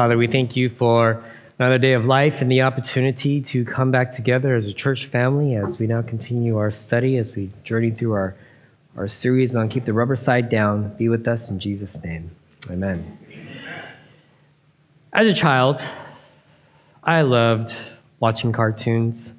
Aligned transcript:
Father, 0.00 0.16
we 0.16 0.28
thank 0.28 0.56
you 0.56 0.70
for 0.70 1.22
another 1.58 1.76
day 1.76 1.92
of 1.92 2.06
life 2.06 2.40
and 2.40 2.50
the 2.50 2.62
opportunity 2.62 3.38
to 3.38 3.66
come 3.66 3.90
back 3.90 4.12
together 4.12 4.54
as 4.54 4.66
a 4.66 4.72
church 4.72 5.04
family 5.04 5.56
as 5.56 5.78
we 5.78 5.86
now 5.86 6.00
continue 6.00 6.56
our 6.56 6.70
study, 6.70 7.18
as 7.18 7.36
we 7.36 7.50
journey 7.64 7.90
through 7.90 8.12
our, 8.12 8.34
our 8.96 9.06
series 9.06 9.54
on 9.54 9.68
Keep 9.68 9.84
the 9.84 9.92
Rubber 9.92 10.16
Side 10.16 10.48
Down. 10.48 10.88
Be 10.96 11.10
with 11.10 11.28
us 11.28 11.50
in 11.50 11.60
Jesus' 11.60 12.02
name. 12.02 12.30
Amen. 12.70 13.18
As 15.12 15.26
a 15.26 15.34
child, 15.34 15.82
I 17.04 17.20
loved 17.20 17.74
watching 18.20 18.52
cartoons. 18.52 19.34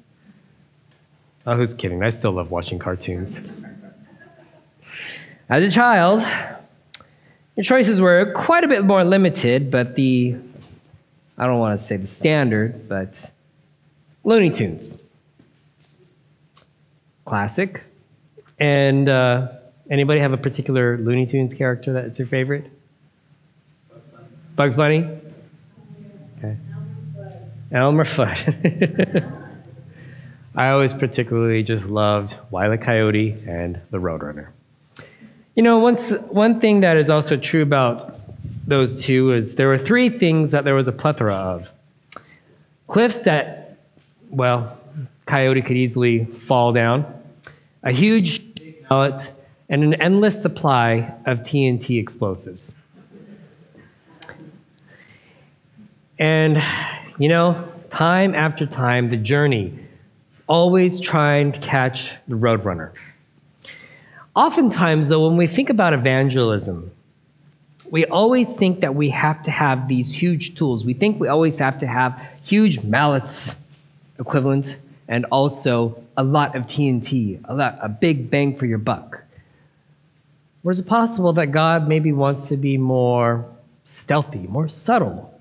Oh, 1.44 1.56
who's 1.56 1.74
kidding? 1.74 2.04
I 2.04 2.10
still 2.10 2.30
love 2.30 2.52
watching 2.52 2.78
cartoons. 2.78 3.36
As 5.48 5.66
a 5.66 5.70
child, 5.72 6.24
your 7.56 7.64
choices 7.64 8.00
were 8.00 8.32
quite 8.36 8.62
a 8.62 8.68
bit 8.68 8.84
more 8.84 9.02
limited, 9.02 9.68
but 9.68 9.96
the, 9.96 10.36
I 11.38 11.46
don't 11.46 11.58
want 11.58 11.78
to 11.78 11.84
say 11.84 11.96
the 11.96 12.06
standard, 12.06 12.88
but 12.88 13.30
Looney 14.24 14.50
Tunes. 14.50 14.96
Classic. 17.24 17.82
And 18.58 19.08
uh, 19.08 19.48
anybody 19.90 20.20
have 20.20 20.32
a 20.32 20.36
particular 20.36 20.98
Looney 20.98 21.26
Tunes 21.26 21.54
character 21.54 21.92
that's 21.92 22.18
your 22.18 22.28
favorite? 22.28 22.70
Bugs 24.54 24.76
Bunny? 24.76 25.08
Okay. 26.38 26.56
Elmer 27.72 28.04
Fudd. 28.04 29.38
I 30.54 30.68
always 30.68 30.92
particularly 30.92 31.62
just 31.62 31.86
loved 31.86 32.36
Wile 32.50 32.74
E. 32.74 32.76
Coyote 32.76 33.42
and 33.46 33.80
the 33.90 33.98
Roadrunner. 33.98 34.48
You 35.54 35.62
know, 35.62 35.78
once, 35.78 36.10
one 36.10 36.60
thing 36.60 36.80
that 36.80 36.96
is 36.96 37.08
also 37.08 37.36
true 37.36 37.62
about 37.62 38.21
those 38.66 39.04
two 39.04 39.32
is 39.32 39.56
there 39.56 39.68
were 39.68 39.78
three 39.78 40.18
things 40.18 40.50
that 40.52 40.64
there 40.64 40.74
was 40.74 40.88
a 40.88 40.92
plethora 40.92 41.34
of 41.34 41.70
cliffs 42.86 43.22
that, 43.22 43.78
well, 44.30 44.78
Coyote 45.26 45.62
could 45.62 45.76
easily 45.76 46.24
fall 46.24 46.72
down, 46.72 47.06
a 47.82 47.92
huge 47.92 48.42
mallet, 48.90 49.32
and 49.68 49.82
an 49.82 49.94
endless 49.94 50.40
supply 50.40 51.14
of 51.24 51.40
TNT 51.40 51.98
explosives. 51.98 52.74
And, 56.18 56.62
you 57.18 57.28
know, 57.28 57.66
time 57.90 58.34
after 58.34 58.66
time, 58.66 59.08
the 59.08 59.16
journey, 59.16 59.78
always 60.46 61.00
trying 61.00 61.52
to 61.52 61.58
catch 61.60 62.12
the 62.28 62.34
Roadrunner. 62.34 62.92
Oftentimes, 64.36 65.08
though, 65.08 65.26
when 65.26 65.36
we 65.36 65.46
think 65.46 65.70
about 65.70 65.94
evangelism, 65.94 66.90
we 67.92 68.06
always 68.06 68.50
think 68.54 68.80
that 68.80 68.94
we 68.94 69.10
have 69.10 69.42
to 69.42 69.50
have 69.50 69.86
these 69.86 70.14
huge 70.14 70.54
tools. 70.54 70.82
We 70.82 70.94
think 70.94 71.20
we 71.20 71.28
always 71.28 71.58
have 71.58 71.78
to 71.80 71.86
have 71.86 72.18
huge 72.42 72.82
mallets 72.82 73.54
equivalent 74.18 74.76
and 75.08 75.26
also 75.26 76.02
a 76.16 76.24
lot 76.24 76.56
of 76.56 76.62
TNT, 76.62 77.38
a, 77.44 77.54
lot, 77.54 77.78
a 77.82 77.90
big 77.90 78.30
bang 78.30 78.56
for 78.56 78.64
your 78.64 78.78
buck. 78.78 79.22
Or 80.64 80.72
is 80.72 80.80
it 80.80 80.86
possible 80.86 81.34
that 81.34 81.48
God 81.48 81.86
maybe 81.86 82.12
wants 82.12 82.48
to 82.48 82.56
be 82.56 82.78
more 82.78 83.44
stealthy, 83.84 84.46
more 84.46 84.70
subtle? 84.70 85.38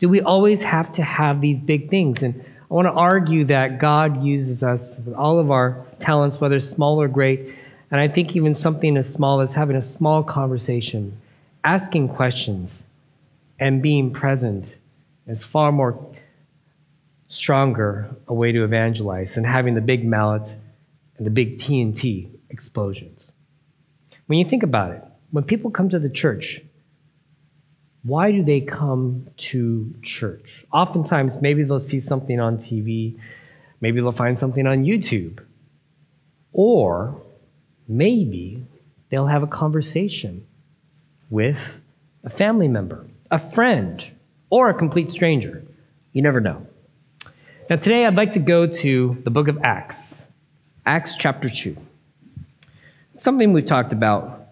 Do 0.00 0.08
we 0.08 0.20
always 0.20 0.62
have 0.62 0.90
to 0.94 1.02
have 1.04 1.40
these 1.40 1.60
big 1.60 1.88
things? 1.88 2.24
And 2.24 2.44
I 2.68 2.74
want 2.74 2.86
to 2.86 2.92
argue 2.92 3.44
that 3.44 3.78
God 3.78 4.24
uses 4.24 4.64
us 4.64 4.98
with 4.98 5.14
all 5.14 5.38
of 5.38 5.52
our 5.52 5.86
talents, 6.00 6.40
whether 6.40 6.58
small 6.58 7.00
or 7.00 7.06
great, 7.06 7.54
and 7.92 8.00
I 8.00 8.08
think 8.08 8.34
even 8.34 8.52
something 8.52 8.96
as 8.96 9.08
small 9.08 9.40
as 9.40 9.52
having 9.52 9.76
a 9.76 9.82
small 9.82 10.24
conversation, 10.24 11.20
asking 11.64 12.08
questions, 12.08 12.84
and 13.58 13.82
being 13.82 14.12
present 14.12 14.66
is 15.26 15.42
far 15.42 15.72
more 15.72 15.98
stronger 17.28 18.14
a 18.28 18.34
way 18.34 18.52
to 18.52 18.62
evangelize 18.62 19.34
than 19.34 19.44
having 19.44 19.74
the 19.74 19.80
big 19.80 20.04
mallet 20.04 20.54
and 21.16 21.26
the 21.26 21.30
big 21.30 21.58
TNT 21.58 22.28
explosions. 22.50 23.32
When 24.26 24.38
you 24.38 24.44
think 24.44 24.62
about 24.62 24.92
it, 24.92 25.02
when 25.30 25.44
people 25.44 25.70
come 25.70 25.88
to 25.88 25.98
the 25.98 26.10
church, 26.10 26.60
why 28.02 28.30
do 28.30 28.42
they 28.42 28.60
come 28.60 29.28
to 29.36 29.94
church? 30.02 30.66
Oftentimes, 30.72 31.40
maybe 31.40 31.62
they'll 31.62 31.80
see 31.80 32.00
something 32.00 32.38
on 32.38 32.58
TV, 32.58 33.18
maybe 33.80 34.00
they'll 34.00 34.12
find 34.12 34.38
something 34.38 34.66
on 34.66 34.84
YouTube, 34.84 35.40
or 36.52 37.20
maybe 37.88 38.66
they'll 39.08 39.26
have 39.26 39.42
a 39.42 39.46
conversation 39.46 40.46
with 41.34 41.80
a 42.22 42.30
family 42.30 42.68
member, 42.68 43.04
a 43.28 43.38
friend, 43.40 44.12
or 44.50 44.70
a 44.70 44.74
complete 44.74 45.10
stranger. 45.10 45.64
You 46.12 46.22
never 46.22 46.40
know. 46.40 46.64
Now, 47.68 47.74
today 47.74 48.06
I'd 48.06 48.14
like 48.14 48.30
to 48.34 48.38
go 48.38 48.68
to 48.68 49.20
the 49.24 49.30
book 49.30 49.48
of 49.48 49.58
Acts, 49.64 50.28
Acts 50.86 51.16
chapter 51.16 51.48
2. 51.48 51.76
It's 53.14 53.24
something 53.24 53.52
we've 53.52 53.66
talked 53.66 53.92
about 53.92 54.46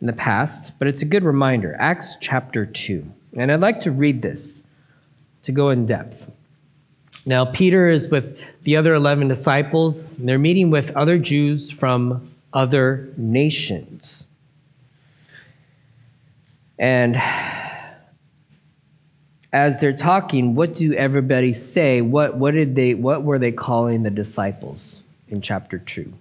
in 0.00 0.06
the 0.06 0.14
past, 0.14 0.72
but 0.78 0.88
it's 0.88 1.02
a 1.02 1.04
good 1.04 1.22
reminder. 1.22 1.76
Acts 1.78 2.16
chapter 2.18 2.64
2. 2.64 3.04
And 3.36 3.52
I'd 3.52 3.60
like 3.60 3.80
to 3.80 3.90
read 3.90 4.22
this 4.22 4.62
to 5.42 5.52
go 5.52 5.68
in 5.68 5.84
depth. 5.84 6.30
Now, 7.26 7.44
Peter 7.44 7.90
is 7.90 8.08
with 8.08 8.38
the 8.62 8.78
other 8.78 8.94
11 8.94 9.28
disciples, 9.28 10.16
and 10.16 10.26
they're 10.26 10.38
meeting 10.38 10.70
with 10.70 10.96
other 10.96 11.18
Jews 11.18 11.70
from 11.70 12.32
other 12.54 13.12
nations. 13.18 14.25
And 16.78 17.20
as 19.52 19.80
they're 19.80 19.96
talking, 19.96 20.54
what 20.54 20.74
do 20.74 20.92
everybody 20.92 21.52
say? 21.52 22.02
What, 22.02 22.36
what, 22.36 22.52
did 22.52 22.74
they, 22.74 22.94
what 22.94 23.22
were 23.22 23.38
they 23.38 23.52
calling 23.52 24.02
the 24.02 24.10
disciples 24.10 25.02
in 25.28 25.40
chapter 25.40 25.78
2? 25.78 26.12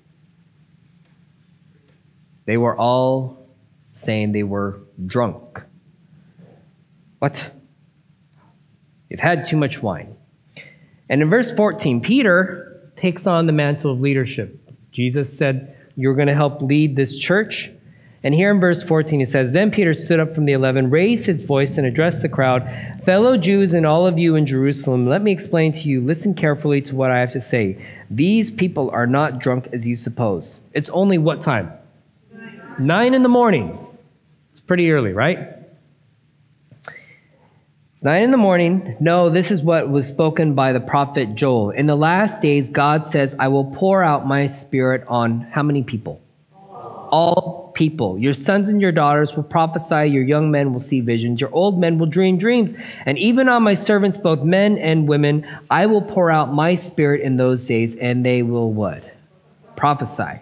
They 2.45 2.57
were 2.57 2.77
all 2.77 3.45
saying 3.93 4.31
they 4.31 4.43
were 4.43 4.79
drunk. 5.05 5.63
What? 7.19 7.51
They've 9.09 9.19
had 9.19 9.45
too 9.45 9.57
much 9.57 9.81
wine. 9.81 10.15
And 11.09 11.21
in 11.21 11.29
verse 11.29 11.51
14, 11.51 12.01
Peter 12.01 12.91
takes 12.95 13.27
on 13.27 13.45
the 13.45 13.51
mantle 13.51 13.91
of 13.91 13.99
leadership. 13.99 14.59
Jesus 14.91 15.35
said, 15.35 15.75
You're 15.95 16.15
going 16.15 16.27
to 16.27 16.33
help 16.33 16.61
lead 16.61 16.95
this 16.95 17.17
church. 17.17 17.69
And 18.25 18.33
here 18.33 18.49
in 18.49 18.59
verse 18.59 18.81
14, 18.81 19.21
it 19.21 19.29
says, 19.29 19.51
Then 19.51 19.69
Peter 19.69 19.93
stood 19.93 20.19
up 20.19 20.33
from 20.33 20.45
the 20.45 20.53
eleven, 20.53 20.89
raised 20.89 21.27
his 21.27 21.41
voice, 21.41 21.77
and 21.77 21.85
addressed 21.85 22.23
the 22.23 22.27
crowd 22.27 22.67
Fellow 23.05 23.37
Jews 23.37 23.75
and 23.75 23.85
all 23.85 24.07
of 24.07 24.17
you 24.17 24.35
in 24.35 24.47
Jerusalem, 24.47 25.05
let 25.05 25.21
me 25.21 25.31
explain 25.31 25.71
to 25.73 25.87
you. 25.87 26.01
Listen 26.01 26.33
carefully 26.33 26.81
to 26.81 26.95
what 26.95 27.11
I 27.11 27.19
have 27.19 27.31
to 27.33 27.39
say. 27.39 27.77
These 28.09 28.49
people 28.49 28.89
are 28.89 29.05
not 29.05 29.37
drunk 29.37 29.67
as 29.71 29.85
you 29.85 29.95
suppose. 29.95 30.59
It's 30.73 30.89
only 30.89 31.19
what 31.19 31.41
time? 31.41 31.71
Nine 32.79 33.13
in 33.13 33.21
the 33.21 33.29
morning. 33.29 33.77
It's 34.51 34.59
pretty 34.59 34.89
early, 34.89 35.13
right? 35.13 35.37
It's 37.93 38.03
nine 38.03 38.23
in 38.23 38.31
the 38.31 38.37
morning. 38.37 38.97
No, 38.99 39.29
this 39.29 39.51
is 39.51 39.61
what 39.61 39.87
was 39.87 40.07
spoken 40.07 40.55
by 40.55 40.73
the 40.73 40.79
prophet 40.79 41.35
Joel. 41.35 41.69
In 41.69 41.85
the 41.85 41.95
last 41.95 42.41
days, 42.41 42.71
God 42.71 43.05
says, 43.05 43.35
I 43.37 43.49
will 43.49 43.65
pour 43.65 44.03
out 44.03 44.25
my 44.25 44.47
spirit 44.47 45.03
on 45.07 45.41
how 45.41 45.61
many 45.61 45.83
people? 45.83 46.19
All 46.51 47.64
people. 47.75 48.17
Your 48.17 48.33
sons 48.33 48.69
and 48.69 48.81
your 48.81 48.91
daughters 48.91 49.35
will 49.35 49.43
prophesy, 49.43 50.07
your 50.07 50.23
young 50.23 50.49
men 50.49 50.73
will 50.73 50.79
see 50.79 51.01
visions, 51.01 51.39
your 51.39 51.53
old 51.53 51.79
men 51.79 51.99
will 51.99 52.07
dream 52.07 52.37
dreams. 52.37 52.73
And 53.05 53.19
even 53.19 53.47
on 53.47 53.61
my 53.61 53.75
servants, 53.75 54.17
both 54.17 54.43
men 54.43 54.77
and 54.79 55.07
women, 55.07 55.45
I 55.69 55.85
will 55.85 56.01
pour 56.01 56.31
out 56.31 56.53
my 56.53 56.75
spirit 56.75 57.21
in 57.21 57.37
those 57.37 57.65
days, 57.65 57.95
and 57.95 58.25
they 58.25 58.41
will 58.41 58.73
what? 58.73 59.03
Prophesy. 59.75 60.39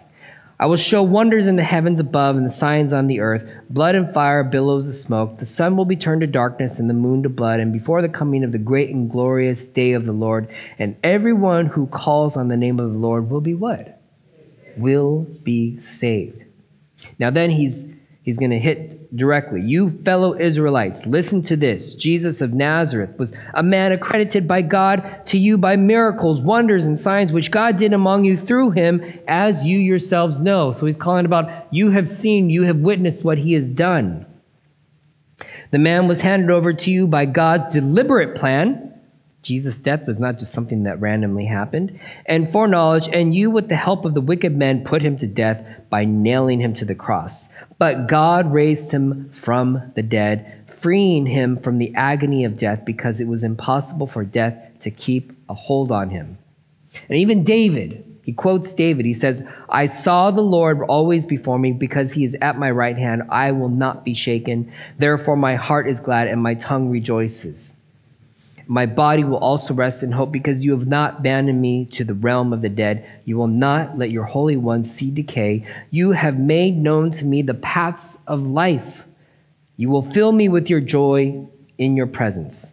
I 0.58 0.66
will 0.66 0.76
show 0.76 1.02
wonders 1.02 1.48
in 1.48 1.56
the 1.56 1.64
heavens 1.64 1.98
above 1.98 2.36
and 2.36 2.46
the 2.46 2.50
signs 2.50 2.92
on 2.92 3.08
the 3.08 3.18
earth 3.18 3.46
blood 3.68 3.96
and 3.96 4.14
fire, 4.14 4.44
billows 4.44 4.86
of 4.86 4.94
smoke. 4.94 5.38
The 5.38 5.46
sun 5.46 5.76
will 5.76 5.84
be 5.84 5.96
turned 5.96 6.20
to 6.20 6.28
darkness 6.28 6.78
and 6.78 6.88
the 6.88 6.94
moon 6.94 7.24
to 7.24 7.28
blood, 7.28 7.58
and 7.58 7.72
before 7.72 8.00
the 8.00 8.08
coming 8.08 8.44
of 8.44 8.52
the 8.52 8.58
great 8.58 8.90
and 8.90 9.10
glorious 9.10 9.66
day 9.66 9.92
of 9.92 10.04
the 10.04 10.12
Lord, 10.12 10.48
and 10.78 10.96
everyone 11.02 11.66
who 11.66 11.88
calls 11.88 12.36
on 12.36 12.48
the 12.48 12.56
name 12.56 12.78
of 12.78 12.92
the 12.92 12.98
Lord 12.98 13.28
will 13.30 13.40
be 13.40 13.54
what? 13.54 14.00
Will 14.76 15.26
be 15.42 15.80
saved. 15.80 16.43
Now, 17.18 17.30
then 17.30 17.50
he's 17.50 17.88
He's 18.24 18.38
going 18.38 18.52
to 18.52 18.58
hit 18.58 19.14
directly. 19.14 19.60
You 19.60 19.90
fellow 19.90 20.34
Israelites, 20.34 21.04
listen 21.04 21.42
to 21.42 21.56
this. 21.56 21.94
Jesus 21.94 22.40
of 22.40 22.54
Nazareth 22.54 23.18
was 23.18 23.34
a 23.52 23.62
man 23.62 23.92
accredited 23.92 24.48
by 24.48 24.62
God 24.62 25.26
to 25.26 25.36
you 25.36 25.58
by 25.58 25.76
miracles, 25.76 26.40
wonders, 26.40 26.86
and 26.86 26.98
signs 26.98 27.32
which 27.32 27.50
God 27.50 27.76
did 27.76 27.92
among 27.92 28.24
you 28.24 28.38
through 28.38 28.70
him, 28.70 29.02
as 29.28 29.66
you 29.66 29.78
yourselves 29.78 30.40
know. 30.40 30.72
So 30.72 30.86
he's 30.86 30.96
calling 30.96 31.26
about 31.26 31.66
you 31.70 31.90
have 31.90 32.08
seen, 32.08 32.48
you 32.48 32.62
have 32.62 32.78
witnessed 32.78 33.24
what 33.24 33.36
he 33.36 33.52
has 33.52 33.68
done. 33.68 34.24
The 35.70 35.78
man 35.78 36.08
was 36.08 36.22
handed 36.22 36.48
over 36.48 36.72
to 36.72 36.90
you 36.90 37.06
by 37.06 37.26
God's 37.26 37.74
deliberate 37.74 38.36
plan 38.36 38.93
Jesus' 39.44 39.78
death 39.78 40.06
was 40.06 40.18
not 40.18 40.38
just 40.38 40.52
something 40.52 40.82
that 40.82 41.00
randomly 41.00 41.44
happened, 41.44 41.98
and 42.26 42.50
foreknowledge, 42.50 43.08
and 43.12 43.34
you, 43.34 43.50
with 43.50 43.68
the 43.68 43.76
help 43.76 44.04
of 44.04 44.14
the 44.14 44.20
wicked 44.20 44.56
men, 44.56 44.84
put 44.84 45.02
him 45.02 45.16
to 45.18 45.26
death 45.26 45.64
by 45.90 46.04
nailing 46.04 46.60
him 46.60 46.74
to 46.74 46.84
the 46.84 46.94
cross. 46.94 47.48
But 47.78 48.08
God 48.08 48.52
raised 48.52 48.90
him 48.90 49.30
from 49.32 49.92
the 49.94 50.02
dead, 50.02 50.64
freeing 50.78 51.26
him 51.26 51.56
from 51.56 51.78
the 51.78 51.94
agony 51.94 52.44
of 52.44 52.56
death 52.56 52.84
because 52.84 53.20
it 53.20 53.28
was 53.28 53.44
impossible 53.44 54.06
for 54.06 54.24
death 54.24 54.56
to 54.80 54.90
keep 54.90 55.32
a 55.48 55.54
hold 55.54 55.92
on 55.92 56.10
him. 56.10 56.38
And 57.08 57.18
even 57.18 57.44
David, 57.44 58.04
he 58.24 58.32
quotes 58.32 58.72
David. 58.72 59.04
He 59.04 59.12
says, 59.12 59.46
I 59.68 59.86
saw 59.86 60.30
the 60.30 60.40
Lord 60.40 60.80
always 60.80 61.26
before 61.26 61.58
me 61.58 61.72
because 61.72 62.12
he 62.12 62.24
is 62.24 62.34
at 62.40 62.58
my 62.58 62.70
right 62.70 62.96
hand. 62.96 63.24
I 63.28 63.52
will 63.52 63.68
not 63.68 64.04
be 64.04 64.14
shaken. 64.14 64.72
Therefore, 64.96 65.36
my 65.36 65.56
heart 65.56 65.86
is 65.86 66.00
glad 66.00 66.28
and 66.28 66.42
my 66.42 66.54
tongue 66.54 66.88
rejoices. 66.88 67.73
My 68.66 68.86
body 68.86 69.24
will 69.24 69.38
also 69.38 69.74
rest 69.74 70.02
in 70.02 70.12
hope 70.12 70.32
because 70.32 70.64
you 70.64 70.72
have 70.72 70.86
not 70.86 71.18
abandoned 71.18 71.60
me 71.60 71.84
to 71.86 72.04
the 72.04 72.14
realm 72.14 72.52
of 72.52 72.62
the 72.62 72.68
dead. 72.68 73.04
You 73.24 73.36
will 73.36 73.48
not 73.48 73.98
let 73.98 74.10
your 74.10 74.24
Holy 74.24 74.56
One 74.56 74.84
see 74.84 75.10
decay. 75.10 75.66
You 75.90 76.12
have 76.12 76.38
made 76.38 76.76
known 76.76 77.10
to 77.12 77.24
me 77.24 77.42
the 77.42 77.54
paths 77.54 78.18
of 78.26 78.42
life. 78.46 79.04
You 79.76 79.90
will 79.90 80.02
fill 80.02 80.32
me 80.32 80.48
with 80.48 80.70
your 80.70 80.80
joy 80.80 81.46
in 81.78 81.96
your 81.96 82.06
presence. 82.06 82.72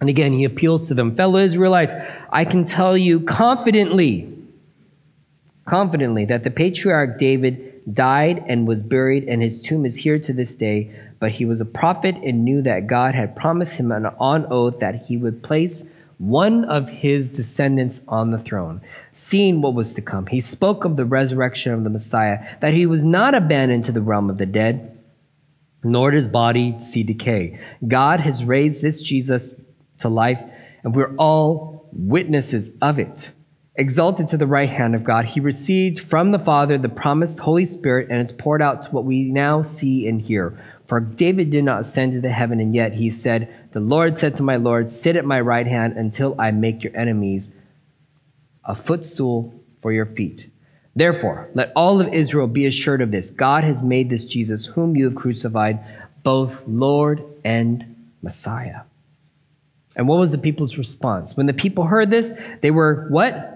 And 0.00 0.10
again, 0.10 0.32
he 0.32 0.44
appeals 0.44 0.88
to 0.88 0.94
them, 0.94 1.14
fellow 1.14 1.38
Israelites, 1.38 1.94
I 2.30 2.44
can 2.44 2.66
tell 2.66 2.96
you 2.96 3.20
confidently, 3.20 4.30
confidently, 5.64 6.26
that 6.26 6.44
the 6.44 6.50
patriarch 6.50 7.18
David 7.18 7.73
died 7.92 8.44
and 8.46 8.66
was 8.66 8.82
buried, 8.82 9.24
and 9.24 9.42
his 9.42 9.60
tomb 9.60 9.84
is 9.84 9.96
here 9.96 10.18
to 10.18 10.32
this 10.32 10.54
day. 10.54 10.90
But 11.20 11.32
he 11.32 11.44
was 11.44 11.60
a 11.60 11.66
prophet 11.66 12.16
and 12.16 12.44
knew 12.44 12.62
that 12.62 12.86
God 12.86 13.14
had 13.14 13.36
promised 13.36 13.74
him 13.74 13.92
on 13.92 14.46
oath 14.50 14.78
that 14.80 15.06
he 15.06 15.16
would 15.16 15.42
place 15.42 15.84
one 16.18 16.64
of 16.64 16.88
his 16.88 17.28
descendants 17.28 18.00
on 18.08 18.30
the 18.30 18.38
throne. 18.38 18.80
Seeing 19.12 19.60
what 19.60 19.74
was 19.74 19.94
to 19.94 20.02
come, 20.02 20.26
he 20.26 20.40
spoke 20.40 20.84
of 20.84 20.96
the 20.96 21.04
resurrection 21.04 21.72
of 21.72 21.84
the 21.84 21.90
Messiah, 21.90 22.46
that 22.60 22.74
he 22.74 22.86
was 22.86 23.02
not 23.02 23.34
abandoned 23.34 23.84
to 23.84 23.92
the 23.92 24.00
realm 24.00 24.30
of 24.30 24.38
the 24.38 24.46
dead, 24.46 24.98
nor 25.82 26.10
did 26.10 26.18
his 26.18 26.28
body 26.28 26.76
see 26.80 27.02
decay. 27.02 27.58
God 27.86 28.20
has 28.20 28.44
raised 28.44 28.80
this 28.80 29.00
Jesus 29.00 29.54
to 29.98 30.08
life, 30.08 30.40
and 30.82 30.94
we're 30.94 31.14
all 31.16 31.88
witnesses 31.92 32.70
of 32.80 32.98
it. 32.98 33.30
Exalted 33.76 34.28
to 34.28 34.36
the 34.36 34.46
right 34.46 34.68
hand 34.68 34.94
of 34.94 35.02
God, 35.02 35.24
he 35.24 35.40
received 35.40 35.98
from 35.98 36.30
the 36.30 36.38
Father 36.38 36.78
the 36.78 36.88
promised 36.88 37.40
Holy 37.40 37.66
Spirit, 37.66 38.06
and 38.08 38.20
it's 38.20 38.30
poured 38.30 38.62
out 38.62 38.82
to 38.82 38.90
what 38.90 39.04
we 39.04 39.24
now 39.24 39.62
see 39.62 40.06
and 40.06 40.22
hear. 40.22 40.56
For 40.86 41.00
David 41.00 41.50
did 41.50 41.64
not 41.64 41.80
ascend 41.80 42.12
to 42.12 42.20
the 42.20 42.30
heaven, 42.30 42.60
and 42.60 42.72
yet 42.72 42.92
he 42.92 43.10
said, 43.10 43.52
The 43.72 43.80
Lord 43.80 44.16
said 44.16 44.36
to 44.36 44.44
my 44.44 44.56
Lord, 44.56 44.90
Sit 44.90 45.16
at 45.16 45.24
my 45.24 45.40
right 45.40 45.66
hand 45.66 45.96
until 45.96 46.40
I 46.40 46.52
make 46.52 46.84
your 46.84 46.96
enemies 46.96 47.50
a 48.64 48.76
footstool 48.76 49.52
for 49.82 49.92
your 49.92 50.06
feet. 50.06 50.48
Therefore, 50.94 51.50
let 51.54 51.72
all 51.74 52.00
of 52.00 52.14
Israel 52.14 52.46
be 52.46 52.66
assured 52.66 53.02
of 53.02 53.10
this 53.10 53.32
God 53.32 53.64
has 53.64 53.82
made 53.82 54.08
this 54.08 54.24
Jesus, 54.24 54.66
whom 54.66 54.94
you 54.94 55.06
have 55.06 55.16
crucified, 55.16 55.80
both 56.22 56.62
Lord 56.68 57.24
and 57.44 58.12
Messiah. 58.22 58.82
And 59.96 60.06
what 60.06 60.18
was 60.18 60.30
the 60.30 60.38
people's 60.38 60.78
response? 60.78 61.36
When 61.36 61.46
the 61.46 61.52
people 61.52 61.84
heard 61.84 62.10
this, 62.10 62.32
they 62.60 62.70
were 62.70 63.06
what? 63.08 63.53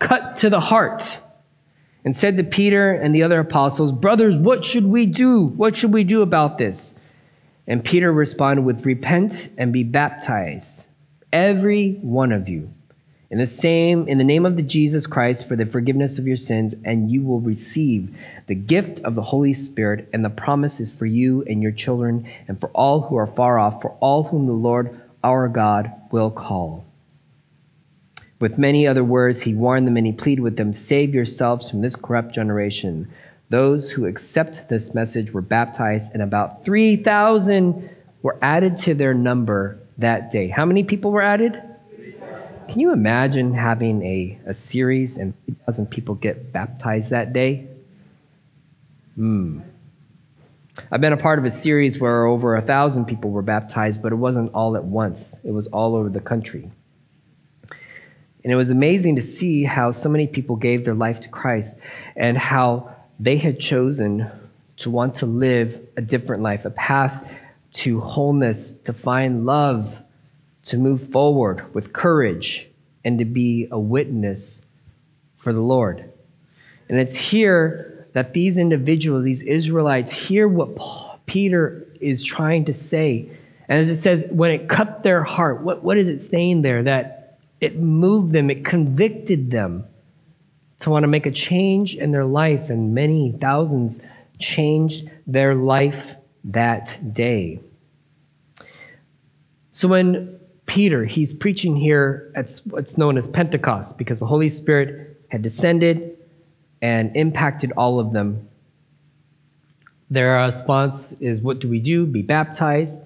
Cut 0.00 0.36
to 0.36 0.50
the 0.50 0.60
heart 0.60 1.20
and 2.04 2.16
said 2.16 2.36
to 2.38 2.42
Peter 2.42 2.92
and 2.92 3.14
the 3.14 3.22
other 3.22 3.38
apostles, 3.38 3.92
Brothers, 3.92 4.34
what 4.34 4.64
should 4.64 4.86
we 4.86 5.06
do? 5.06 5.44
What 5.44 5.76
should 5.76 5.92
we 5.92 6.04
do 6.04 6.22
about 6.22 6.58
this? 6.58 6.94
And 7.66 7.84
Peter 7.84 8.12
responded 8.12 8.62
with, 8.62 8.84
Repent 8.84 9.50
and 9.58 9.72
be 9.72 9.84
baptized, 9.84 10.86
every 11.32 11.92
one 12.00 12.32
of 12.32 12.48
you, 12.48 12.72
in 13.30 13.38
the 13.38 13.46
same 13.46 14.08
in 14.08 14.18
the 14.18 14.24
name 14.24 14.44
of 14.46 14.56
the 14.56 14.62
Jesus 14.62 15.06
Christ 15.06 15.46
for 15.46 15.54
the 15.54 15.66
forgiveness 15.66 16.18
of 16.18 16.26
your 16.26 16.38
sins, 16.38 16.74
and 16.84 17.10
you 17.10 17.22
will 17.22 17.40
receive 17.40 18.16
the 18.46 18.54
gift 18.54 19.00
of 19.00 19.14
the 19.14 19.22
Holy 19.22 19.52
Spirit, 19.52 20.08
and 20.12 20.24
the 20.24 20.30
promise 20.30 20.80
is 20.80 20.90
for 20.90 21.06
you 21.06 21.44
and 21.44 21.62
your 21.62 21.72
children, 21.72 22.26
and 22.48 22.58
for 22.58 22.70
all 22.70 23.02
who 23.02 23.16
are 23.16 23.26
far 23.28 23.58
off, 23.58 23.82
for 23.82 23.90
all 24.00 24.24
whom 24.24 24.46
the 24.46 24.52
Lord 24.52 24.98
our 25.22 25.46
God 25.46 25.92
will 26.10 26.30
call. 26.30 26.84
With 28.40 28.56
many 28.56 28.86
other 28.86 29.04
words, 29.04 29.42
he 29.42 29.54
warned 29.54 29.86
them 29.86 29.98
and 29.98 30.06
he 30.06 30.12
pleaded 30.12 30.40
with 30.40 30.56
them 30.56 30.72
Save 30.72 31.14
yourselves 31.14 31.70
from 31.70 31.82
this 31.82 31.94
corrupt 31.94 32.34
generation. 32.34 33.08
Those 33.50 33.90
who 33.90 34.06
accept 34.06 34.68
this 34.68 34.94
message 34.94 35.32
were 35.32 35.42
baptized, 35.42 36.12
and 36.12 36.22
about 36.22 36.64
3,000 36.64 37.90
were 38.22 38.38
added 38.40 38.76
to 38.78 38.94
their 38.94 39.12
number 39.12 39.78
that 39.98 40.30
day. 40.30 40.48
How 40.48 40.64
many 40.64 40.84
people 40.84 41.10
were 41.10 41.22
added? 41.22 41.60
Can 42.68 42.78
you 42.78 42.92
imagine 42.92 43.52
having 43.52 44.02
a, 44.04 44.38
a 44.46 44.54
series 44.54 45.16
and 45.16 45.34
3,000 45.46 45.86
people 45.90 46.14
get 46.14 46.52
baptized 46.52 47.10
that 47.10 47.32
day? 47.32 47.66
Hmm. 49.16 49.60
I've 50.90 51.00
been 51.00 51.12
a 51.12 51.16
part 51.16 51.38
of 51.38 51.44
a 51.44 51.50
series 51.50 51.98
where 51.98 52.24
over 52.26 52.56
a 52.56 52.62
thousand 52.62 53.06
people 53.06 53.30
were 53.30 53.42
baptized, 53.42 54.00
but 54.00 54.12
it 54.12 54.16
wasn't 54.16 54.54
all 54.54 54.76
at 54.76 54.84
once. 54.84 55.34
It 55.42 55.50
was 55.50 55.66
all 55.66 55.96
over 55.96 56.08
the 56.08 56.20
country. 56.20 56.70
And 58.42 58.52
it 58.52 58.56
was 58.56 58.70
amazing 58.70 59.16
to 59.16 59.22
see 59.22 59.64
how 59.64 59.90
so 59.90 60.08
many 60.08 60.26
people 60.26 60.56
gave 60.56 60.84
their 60.84 60.94
life 60.94 61.20
to 61.20 61.28
Christ 61.28 61.76
and 62.16 62.38
how 62.38 62.94
they 63.18 63.36
had 63.36 63.60
chosen 63.60 64.30
to 64.78 64.90
want 64.90 65.16
to 65.16 65.26
live 65.26 65.80
a 65.96 66.00
different 66.00 66.42
life, 66.42 66.64
a 66.64 66.70
path 66.70 67.28
to 67.72 68.00
wholeness, 68.00 68.72
to 68.72 68.92
find 68.92 69.44
love, 69.44 70.02
to 70.64 70.78
move 70.78 71.10
forward 71.10 71.74
with 71.74 71.92
courage, 71.92 72.68
and 73.04 73.18
to 73.18 73.24
be 73.24 73.68
a 73.70 73.78
witness 73.78 74.64
for 75.36 75.52
the 75.52 75.60
Lord. 75.60 76.10
And 76.88 76.98
it's 76.98 77.14
here 77.14 78.08
that 78.14 78.32
these 78.32 78.58
individuals, 78.58 79.24
these 79.24 79.42
Israelites, 79.42 80.12
hear 80.12 80.48
what 80.48 80.76
Paul, 80.76 81.20
Peter 81.26 81.86
is 82.00 82.24
trying 82.24 82.64
to 82.64 82.74
say. 82.74 83.28
And 83.68 83.82
as 83.82 83.88
it 83.88 84.00
says, 84.00 84.24
when 84.30 84.50
it 84.50 84.68
cut 84.68 85.02
their 85.02 85.22
heart, 85.22 85.60
what, 85.62 85.84
what 85.84 85.96
is 85.96 86.08
it 86.08 86.20
saying 86.20 86.62
there? 86.62 86.82
That 86.82 87.19
it 87.60 87.78
moved 87.78 88.32
them, 88.32 88.50
it 88.50 88.64
convicted 88.64 89.50
them 89.50 89.84
to 90.80 90.90
want 90.90 91.02
to 91.02 91.08
make 91.08 91.26
a 91.26 91.30
change 91.30 91.94
in 91.94 92.10
their 92.10 92.24
life, 92.24 92.70
and 92.70 92.94
many 92.94 93.32
thousands 93.32 94.00
changed 94.38 95.10
their 95.26 95.54
life 95.54 96.16
that 96.44 97.12
day. 97.12 97.60
So 99.72 99.88
when 99.88 100.38
Peter, 100.66 101.04
he's 101.04 101.32
preaching 101.32 101.76
here 101.76 102.32
at 102.34 102.60
what's 102.64 102.96
known 102.96 103.18
as 103.18 103.26
Pentecost 103.26 103.98
because 103.98 104.20
the 104.20 104.26
Holy 104.26 104.48
Spirit 104.48 105.20
had 105.28 105.42
descended 105.42 106.16
and 106.80 107.14
impacted 107.14 107.72
all 107.76 108.00
of 108.00 108.12
them. 108.12 108.48
Their 110.08 110.34
response 110.42 111.12
is, 111.20 111.40
What 111.40 111.60
do 111.60 111.68
we 111.68 111.80
do? 111.80 112.06
Be 112.06 112.22
baptized. 112.22 112.98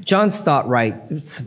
John 0.00 0.30
Stott 0.30 0.68
writes 0.68 1.42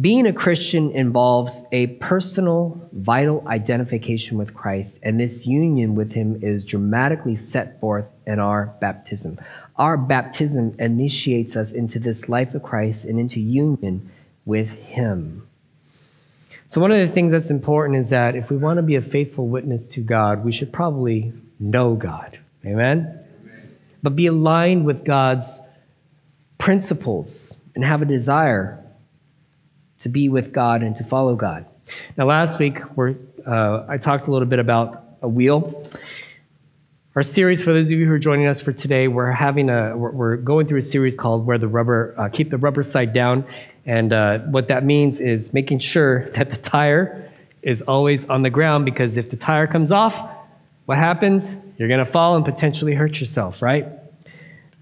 being 0.00 0.26
a 0.26 0.32
Christian 0.32 0.90
involves 0.92 1.64
a 1.70 1.88
personal, 1.98 2.88
vital 2.92 3.46
identification 3.46 4.38
with 4.38 4.54
Christ, 4.54 4.98
and 5.02 5.20
this 5.20 5.46
union 5.46 5.94
with 5.94 6.12
Him 6.12 6.42
is 6.42 6.64
dramatically 6.64 7.36
set 7.36 7.78
forth 7.78 8.08
in 8.26 8.38
our 8.38 8.74
baptism. 8.80 9.38
Our 9.76 9.98
baptism 9.98 10.74
initiates 10.78 11.56
us 11.56 11.72
into 11.72 11.98
this 11.98 12.30
life 12.30 12.54
of 12.54 12.62
Christ 12.62 13.04
and 13.04 13.20
into 13.20 13.38
union 13.38 14.10
with 14.46 14.70
Him. 14.70 15.46
So, 16.68 16.80
one 16.80 16.90
of 16.90 17.06
the 17.06 17.12
things 17.12 17.32
that's 17.32 17.50
important 17.50 17.98
is 17.98 18.08
that 18.08 18.34
if 18.34 18.50
we 18.50 18.56
want 18.56 18.78
to 18.78 18.82
be 18.82 18.94
a 18.94 19.02
faithful 19.02 19.46
witness 19.46 19.86
to 19.88 20.00
God, 20.00 20.42
we 20.42 20.52
should 20.52 20.72
probably 20.72 21.34
know 21.60 21.96
God. 21.96 22.38
Amen? 22.64 23.24
Amen. 23.42 23.78
But 24.02 24.16
be 24.16 24.26
aligned 24.26 24.86
with 24.86 25.04
God's 25.04 25.60
principles 26.56 27.58
and 27.74 27.84
have 27.84 28.00
a 28.00 28.06
desire 28.06 28.81
to 30.02 30.08
be 30.08 30.28
with 30.28 30.52
God 30.52 30.82
and 30.82 30.94
to 30.96 31.04
follow 31.04 31.34
God. 31.34 31.66
Now, 32.16 32.26
last 32.26 32.58
week 32.58 32.80
uh, 33.46 33.84
I 33.88 33.98
talked 33.98 34.28
a 34.28 34.30
little 34.30 34.46
bit 34.46 34.58
about 34.58 35.02
a 35.22 35.28
wheel. 35.28 35.88
Our 37.14 37.22
series, 37.22 37.62
for 37.62 37.72
those 37.72 37.88
of 37.88 37.98
you 37.98 38.06
who 38.06 38.12
are 38.12 38.18
joining 38.18 38.46
us 38.46 38.60
for 38.60 38.72
today, 38.72 39.08
we're 39.08 39.30
having 39.30 39.68
a 39.68 39.96
we're, 39.96 40.36
going 40.36 40.66
through 40.66 40.78
a 40.78 40.82
series 40.82 41.14
called 41.14 41.44
"Where 41.44 41.58
the 41.58 41.68
Rubber 41.68 42.14
uh, 42.16 42.28
Keep 42.28 42.50
the 42.50 42.58
Rubber 42.58 42.82
Side 42.82 43.12
Down," 43.12 43.44
and 43.84 44.12
uh, 44.12 44.38
what 44.38 44.68
that 44.68 44.84
means 44.84 45.20
is 45.20 45.52
making 45.52 45.80
sure 45.80 46.30
that 46.34 46.50
the 46.50 46.56
tire 46.56 47.30
is 47.60 47.82
always 47.82 48.24
on 48.26 48.42
the 48.42 48.50
ground 48.50 48.84
because 48.86 49.16
if 49.16 49.30
the 49.30 49.36
tire 49.36 49.66
comes 49.66 49.92
off, 49.92 50.18
what 50.86 50.96
happens? 50.96 51.54
you're 51.82 51.88
going 51.88 51.98
to 51.98 52.10
fall 52.10 52.36
and 52.36 52.44
potentially 52.44 52.94
hurt 52.94 53.20
yourself, 53.20 53.60
right? 53.60 53.86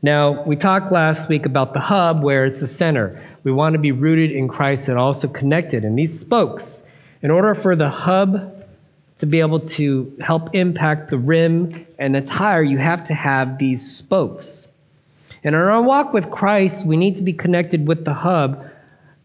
Now, 0.03 0.43
we 0.45 0.57
talked 0.57 0.91
last 0.91 1.29
week 1.29 1.45
about 1.45 1.75
the 1.75 1.81
hub 1.81 2.23
where 2.23 2.47
it's 2.47 2.61
the 2.61 2.67
center. 2.67 3.23
We 3.45 3.53
want 3.53 3.75
to 3.75 3.79
be 3.79 3.93
rooted 3.93 4.31
in 4.31 4.49
Christ 4.49 4.89
and 4.89 4.99
also 4.99 5.29
connected. 5.29 5.85
And 5.85 5.99
these 5.99 6.19
spokes, 6.19 6.83
in 7.21 7.31
order 7.31 7.55
for 7.55 7.77
the 7.77 7.91
hub 7.91 8.65
to 9.19 9.27
be 9.27 9.41
able 9.41 9.61
to 9.61 10.17
help 10.21 10.55
impact 10.55 11.11
the 11.11 11.19
rim 11.19 11.87
and 11.99 12.15
the 12.15 12.23
tire, 12.23 12.63
you 12.63 12.79
have 12.79 13.05
to 13.05 13.15
have 13.15 13.59
these 13.59 13.95
spokes. 13.95 14.67
And 15.45 15.55
in 15.55 15.61
our 15.61 15.83
walk 15.83 16.15
with 16.15 16.31
Christ, 16.31 16.87
we 16.87 16.97
need 16.97 17.17
to 17.17 17.23
be 17.23 17.35
connected 17.35 17.87
with 17.87 18.07
the 18.07 18.15
hub. 18.15 18.67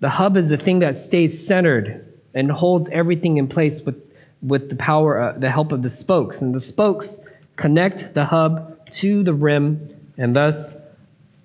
The 0.01 0.09
hub 0.09 0.35
is 0.35 0.49
the 0.49 0.57
thing 0.57 0.79
that 0.79 0.97
stays 0.97 1.47
centered 1.47 2.05
and 2.33 2.51
holds 2.51 2.89
everything 2.89 3.37
in 3.37 3.47
place 3.47 3.79
with, 3.81 3.95
with 4.41 4.67
the 4.67 4.75
power, 4.75 5.21
uh, 5.21 5.37
the 5.37 5.49
help 5.49 5.71
of 5.71 5.83
the 5.83 5.89
spokes. 5.89 6.41
And 6.41 6.53
the 6.53 6.59
spokes 6.59 7.21
connect 7.55 8.13
the 8.13 8.25
hub 8.25 8.89
to 8.91 9.23
the 9.23 9.33
rim 9.33 9.94
and 10.17 10.35
thus 10.35 10.73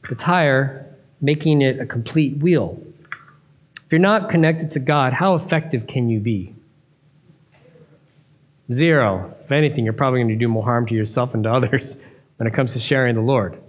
the 0.08 0.14
tire, 0.14 0.86
making 1.20 1.62
it 1.62 1.78
a 1.78 1.86
complete 1.86 2.38
wheel. 2.38 2.80
If 3.84 3.92
you're 3.92 3.98
not 3.98 4.30
connected 4.30 4.70
to 4.72 4.78
God, 4.78 5.12
how 5.12 5.34
effective 5.34 5.86
can 5.86 6.08
you 6.08 6.20
be? 6.20 6.54
Zero. 8.72 9.34
If 9.44 9.52
anything, 9.52 9.84
you're 9.84 9.92
probably 9.92 10.20
going 10.20 10.28
to 10.28 10.36
do 10.36 10.46
more 10.46 10.62
harm 10.62 10.86
to 10.86 10.94
yourself 10.94 11.34
and 11.34 11.42
to 11.44 11.52
others 11.52 11.96
when 12.36 12.46
it 12.46 12.54
comes 12.54 12.72
to 12.74 12.78
sharing 12.78 13.16
the 13.16 13.20
Lord. 13.20 13.60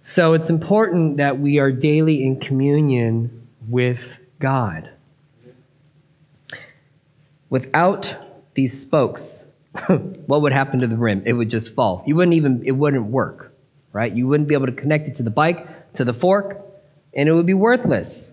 So 0.00 0.32
it's 0.32 0.48
important 0.48 1.18
that 1.18 1.38
we 1.38 1.58
are 1.58 1.70
daily 1.70 2.22
in 2.24 2.40
communion 2.40 3.48
with 3.68 4.18
God. 4.38 4.90
Without 7.50 8.14
these 8.54 8.80
spokes, 8.80 9.44
what 10.26 10.42
would 10.42 10.52
happen 10.52 10.80
to 10.80 10.86
the 10.86 10.96
rim? 10.96 11.22
It 11.26 11.34
would 11.34 11.50
just 11.50 11.74
fall. 11.74 12.02
You 12.06 12.16
wouldn't 12.16 12.34
even 12.34 12.62
it 12.64 12.72
wouldn't 12.72 13.06
work, 13.06 13.49
right? 13.92 14.12
You 14.12 14.28
wouldn't 14.28 14.48
be 14.48 14.54
able 14.54 14.66
to 14.66 14.72
connect 14.72 15.08
it 15.08 15.16
to 15.16 15.22
the 15.22 15.30
bike, 15.30 15.92
to 15.94 16.04
the 16.04 16.14
fork, 16.14 16.60
and 17.14 17.28
it 17.28 17.32
would 17.32 17.46
be 17.46 17.54
worthless. 17.54 18.32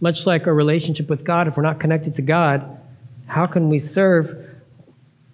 Much 0.00 0.26
like 0.26 0.46
our 0.46 0.54
relationship 0.54 1.08
with 1.08 1.24
God, 1.24 1.48
if 1.48 1.56
we're 1.56 1.62
not 1.62 1.80
connected 1.80 2.14
to 2.14 2.22
God, 2.22 2.78
how 3.26 3.46
can 3.46 3.68
we 3.68 3.78
serve 3.78 4.50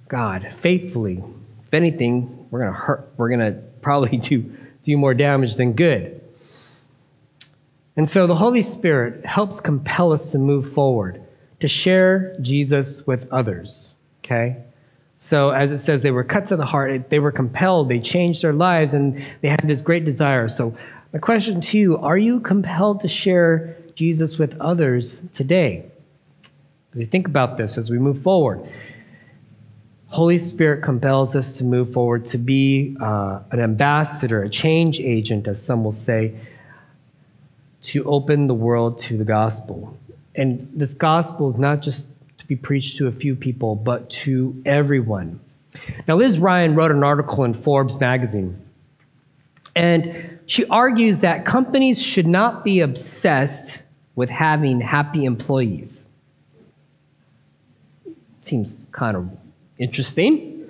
God 0.09 0.53
faithfully? 0.59 1.23
If 1.67 1.75
anything, 1.75 2.47
we're 2.51 2.61
going 2.61 2.73
to 2.73 2.79
hurt. 2.79 3.13
We're 3.17 3.29
going 3.29 3.41
to 3.41 3.61
probably 3.81 4.19
do 4.19 4.57
do 4.83 4.97
more 4.97 5.15
damage 5.15 5.57
than 5.57 5.73
good. 5.73 6.21
And 7.97 8.09
so 8.09 8.27
the 8.27 8.35
Holy 8.35 8.63
Spirit 8.63 9.27
helps 9.27 9.61
compel 9.61 10.13
us 10.13 10.31
to 10.31 10.39
move 10.39 10.73
forward, 10.73 11.23
to 11.61 11.69
share 11.69 12.35
Jesus 12.41 13.07
with 13.07 13.31
others. 13.31 13.93
Okay? 14.25 14.57
So, 15.23 15.51
as 15.51 15.71
it 15.71 15.81
says, 15.81 16.01
they 16.01 16.13
were 16.13 16.25
cut 16.25 16.47
to 16.47 16.57
the 16.57 16.65
heart, 16.65 17.11
they 17.11 17.19
were 17.19 17.31
compelled, 17.31 17.91
they 17.91 18.01
changed 18.01 18.41
their 18.41 18.55
lives, 18.55 18.95
and 18.95 19.23
they 19.43 19.49
had 19.49 19.61
this 19.65 19.83
great 19.83 20.07
desire. 20.07 20.49
So, 20.49 20.75
my 21.13 21.19
question 21.19 21.61
to 21.61 21.79
you 21.79 21.99
are 21.99 22.17
you 22.17 22.41
compelled 22.41 23.01
to 23.01 23.09
share 23.09 23.77
Jesus 23.95 24.39
with 24.39 24.59
others 24.61 25.21
today? 25.35 25.85
As 26.95 27.01
you 27.01 27.05
think 27.05 27.29
about 27.29 27.59
this 27.59 27.77
as 27.77 27.91
we 27.91 27.99
move 27.99 28.23
forward, 28.23 28.67
Holy 30.07 30.39
Spirit 30.39 30.83
compels 30.83 31.37
us 31.37 31.59
to 31.59 31.65
move 31.65 31.93
forward 31.93 32.25
to 32.25 32.39
be 32.39 32.97
uh, 32.99 33.41
an 33.51 33.61
ambassador, 33.61 34.45
a 34.45 34.49
change 34.49 35.01
agent, 35.01 35.47
as 35.47 35.63
some 35.63 35.85
will 35.85 35.93
say, 35.93 36.35
to 37.83 38.03
open 38.05 38.47
the 38.47 38.55
world 38.55 38.99
to 39.01 39.19
the 39.19 39.25
gospel. 39.25 39.95
And 40.35 40.67
this 40.75 40.95
gospel 40.95 41.51
is 41.51 41.57
not 41.57 41.83
just 41.83 42.07
be 42.51 42.57
preached 42.57 42.97
to 42.97 43.07
a 43.07 43.13
few 43.13 43.37
people, 43.37 43.77
but 43.77 44.11
to 44.11 44.61
everyone. 44.67 45.39
Now, 46.09 46.17
Liz 46.17 46.37
Ryan 46.37 46.75
wrote 46.75 46.91
an 46.91 47.05
article 47.05 47.45
in 47.45 47.55
Forbes 47.55 48.01
magazine, 48.01 48.61
and 49.77 50.41
she 50.47 50.67
argues 50.67 51.21
that 51.21 51.45
companies 51.45 52.03
should 52.03 52.27
not 52.27 52.65
be 52.65 52.81
obsessed 52.81 53.83
with 54.17 54.31
having 54.31 54.81
happy 54.81 55.25
employees. 55.25 56.05
Seems 58.43 58.75
kind 58.91 59.17
of 59.17 59.31
Interesting. 59.79 60.69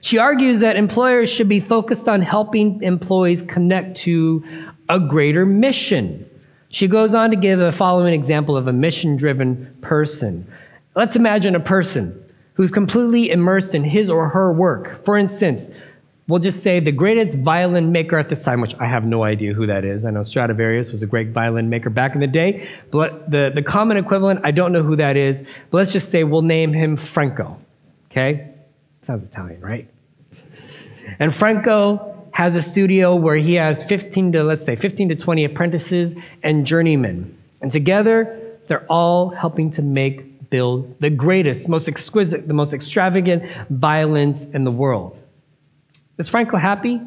She 0.00 0.18
argues 0.18 0.58
that 0.60 0.74
employers 0.76 1.30
should 1.30 1.48
be 1.48 1.60
focused 1.60 2.08
on 2.08 2.20
helping 2.20 2.82
employees 2.82 3.42
connect 3.42 3.96
to 3.98 4.44
a 4.88 4.98
greater 4.98 5.46
mission. 5.46 6.28
She 6.68 6.88
goes 6.88 7.14
on 7.14 7.30
to 7.30 7.36
give 7.36 7.60
a 7.60 7.70
following 7.70 8.12
example 8.12 8.56
of 8.56 8.66
a 8.66 8.72
mission 8.72 9.16
driven 9.16 9.74
person. 9.80 10.46
Let's 10.94 11.16
imagine 11.16 11.54
a 11.54 11.60
person 11.60 12.20
who's 12.54 12.70
completely 12.70 13.30
immersed 13.30 13.74
in 13.74 13.84
his 13.84 14.08
or 14.08 14.28
her 14.28 14.52
work. 14.52 15.04
For 15.04 15.18
instance, 15.18 15.70
we'll 16.28 16.40
just 16.40 16.62
say 16.62 16.80
the 16.80 16.92
greatest 16.92 17.36
violin 17.38 17.90
maker 17.92 18.16
at 18.18 18.28
this 18.28 18.44
time, 18.44 18.60
which 18.60 18.74
I 18.78 18.86
have 18.86 19.04
no 19.04 19.24
idea 19.24 19.52
who 19.52 19.66
that 19.66 19.84
is. 19.84 20.04
I 20.04 20.10
know 20.10 20.22
Stradivarius 20.22 20.92
was 20.92 21.02
a 21.02 21.06
great 21.06 21.30
violin 21.30 21.68
maker 21.68 21.90
back 21.90 22.14
in 22.14 22.20
the 22.20 22.26
day, 22.26 22.68
but 22.90 23.30
the, 23.30 23.50
the 23.54 23.62
common 23.62 23.96
equivalent, 23.96 24.40
I 24.44 24.52
don't 24.52 24.72
know 24.72 24.82
who 24.82 24.96
that 24.96 25.16
is, 25.16 25.42
but 25.70 25.78
let's 25.78 25.92
just 25.92 26.10
say 26.10 26.22
we'll 26.22 26.42
name 26.42 26.72
him 26.72 26.96
Franco. 26.96 27.58
Okay? 28.10 28.50
Sounds 29.02 29.24
Italian, 29.24 29.60
right? 29.60 29.88
And 31.18 31.34
Franco 31.34 32.28
has 32.32 32.56
a 32.56 32.62
studio 32.62 33.14
where 33.14 33.36
he 33.36 33.54
has 33.54 33.84
15 33.84 34.32
to, 34.32 34.42
let's 34.42 34.64
say, 34.64 34.76
15 34.76 35.10
to 35.10 35.14
20 35.14 35.44
apprentices 35.44 36.14
and 36.42 36.66
journeymen. 36.66 37.36
And 37.60 37.70
together, 37.70 38.58
they're 38.66 38.86
all 38.86 39.30
helping 39.30 39.70
to 39.72 39.82
make, 39.82 40.33
the 41.00 41.10
greatest, 41.10 41.68
most 41.68 41.88
exquisite, 41.88 42.48
the 42.48 42.54
most 42.54 42.72
extravagant 42.72 43.44
violins 43.70 44.44
in 44.44 44.64
the 44.64 44.72
world. 44.72 45.18
Is 46.18 46.28
Franco 46.28 46.56
happy? 46.56 47.00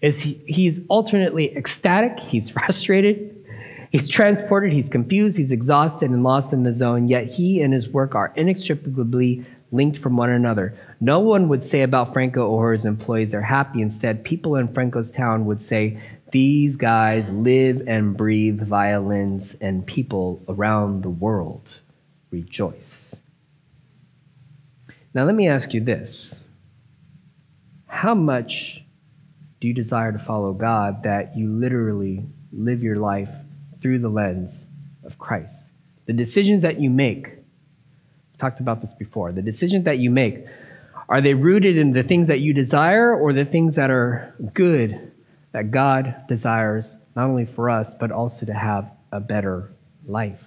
Is 0.00 0.20
he, 0.20 0.34
he's 0.46 0.80
alternately 0.88 1.56
ecstatic, 1.56 2.18
he's 2.20 2.48
frustrated, 2.56 3.40
He's 3.90 4.08
transported, 4.08 4.72
he's 4.72 4.88
confused, 4.88 5.36
he's 5.36 5.50
exhausted 5.50 6.10
and 6.10 6.22
lost 6.22 6.52
in 6.52 6.62
the 6.62 6.72
zone, 6.72 7.08
yet 7.08 7.26
he 7.26 7.60
and 7.60 7.74
his 7.74 7.88
work 7.88 8.14
are 8.14 8.32
inextricably 8.36 9.44
linked 9.72 9.98
from 9.98 10.16
one 10.16 10.30
another. 10.30 10.78
No 11.00 11.18
one 11.18 11.48
would 11.48 11.64
say 11.64 11.82
about 11.82 12.12
Franco 12.12 12.46
or 12.46 12.72
his 12.72 12.86
employees 12.86 13.32
they're 13.32 13.42
happy. 13.42 13.82
Instead, 13.82 14.24
people 14.24 14.54
in 14.54 14.72
Franco's 14.72 15.10
town 15.10 15.44
would 15.46 15.60
say, 15.60 16.00
These 16.30 16.76
guys 16.76 17.28
live 17.30 17.82
and 17.86 18.16
breathe 18.16 18.60
violins, 18.60 19.56
and 19.60 19.86
people 19.86 20.42
around 20.48 21.02
the 21.02 21.10
world 21.10 21.80
rejoice. 22.30 23.20
Now, 25.12 25.24
let 25.24 25.34
me 25.34 25.48
ask 25.48 25.74
you 25.74 25.80
this 25.80 26.44
How 27.86 28.14
much 28.14 28.84
do 29.60 29.68
you 29.68 29.74
desire 29.74 30.12
to 30.12 30.18
follow 30.18 30.52
God 30.52 31.02
that 31.02 31.36
you 31.36 31.50
literally 31.50 32.24
live 32.52 32.82
your 32.82 32.96
life 32.96 33.30
through 33.80 33.98
the 33.98 34.08
lens 34.08 34.66
of 35.04 35.18
Christ. 35.18 35.66
The 36.06 36.12
decisions 36.12 36.62
that 36.62 36.80
you 36.80 36.90
make, 36.90 37.28
I've 37.28 38.38
talked 38.38 38.60
about 38.60 38.80
this 38.80 38.92
before, 38.92 39.32
the 39.32 39.42
decisions 39.42 39.84
that 39.84 39.98
you 39.98 40.10
make, 40.10 40.44
are 41.08 41.20
they 41.20 41.34
rooted 41.34 41.76
in 41.76 41.92
the 41.92 42.02
things 42.02 42.28
that 42.28 42.40
you 42.40 42.54
desire 42.54 43.14
or 43.14 43.32
the 43.32 43.44
things 43.44 43.76
that 43.76 43.90
are 43.90 44.34
good 44.54 45.12
that 45.52 45.70
God 45.70 46.24
desires, 46.28 46.96
not 47.16 47.28
only 47.28 47.44
for 47.44 47.70
us, 47.70 47.94
but 47.94 48.10
also 48.10 48.46
to 48.46 48.54
have 48.54 48.90
a 49.12 49.20
better 49.20 49.72
life? 50.06 50.42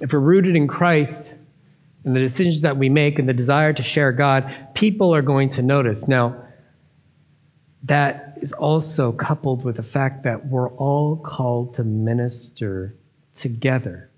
If 0.00 0.12
we're 0.12 0.20
rooted 0.20 0.56
in 0.56 0.68
Christ 0.68 1.32
and 2.04 2.14
the 2.14 2.20
decisions 2.20 2.62
that 2.62 2.76
we 2.76 2.88
make 2.88 3.18
and 3.18 3.28
the 3.28 3.32
desire 3.32 3.72
to 3.72 3.82
share 3.82 4.12
God, 4.12 4.54
people 4.74 5.14
are 5.14 5.22
going 5.22 5.48
to 5.50 5.62
notice. 5.62 6.06
Now, 6.06 6.42
that 7.84 8.38
is 8.40 8.52
also 8.52 9.12
coupled 9.12 9.64
with 9.64 9.76
the 9.76 9.82
fact 9.82 10.24
that 10.24 10.46
we're 10.46 10.70
all 10.70 11.16
called 11.16 11.74
to 11.74 11.84
minister 11.84 12.96
together. 13.34 14.10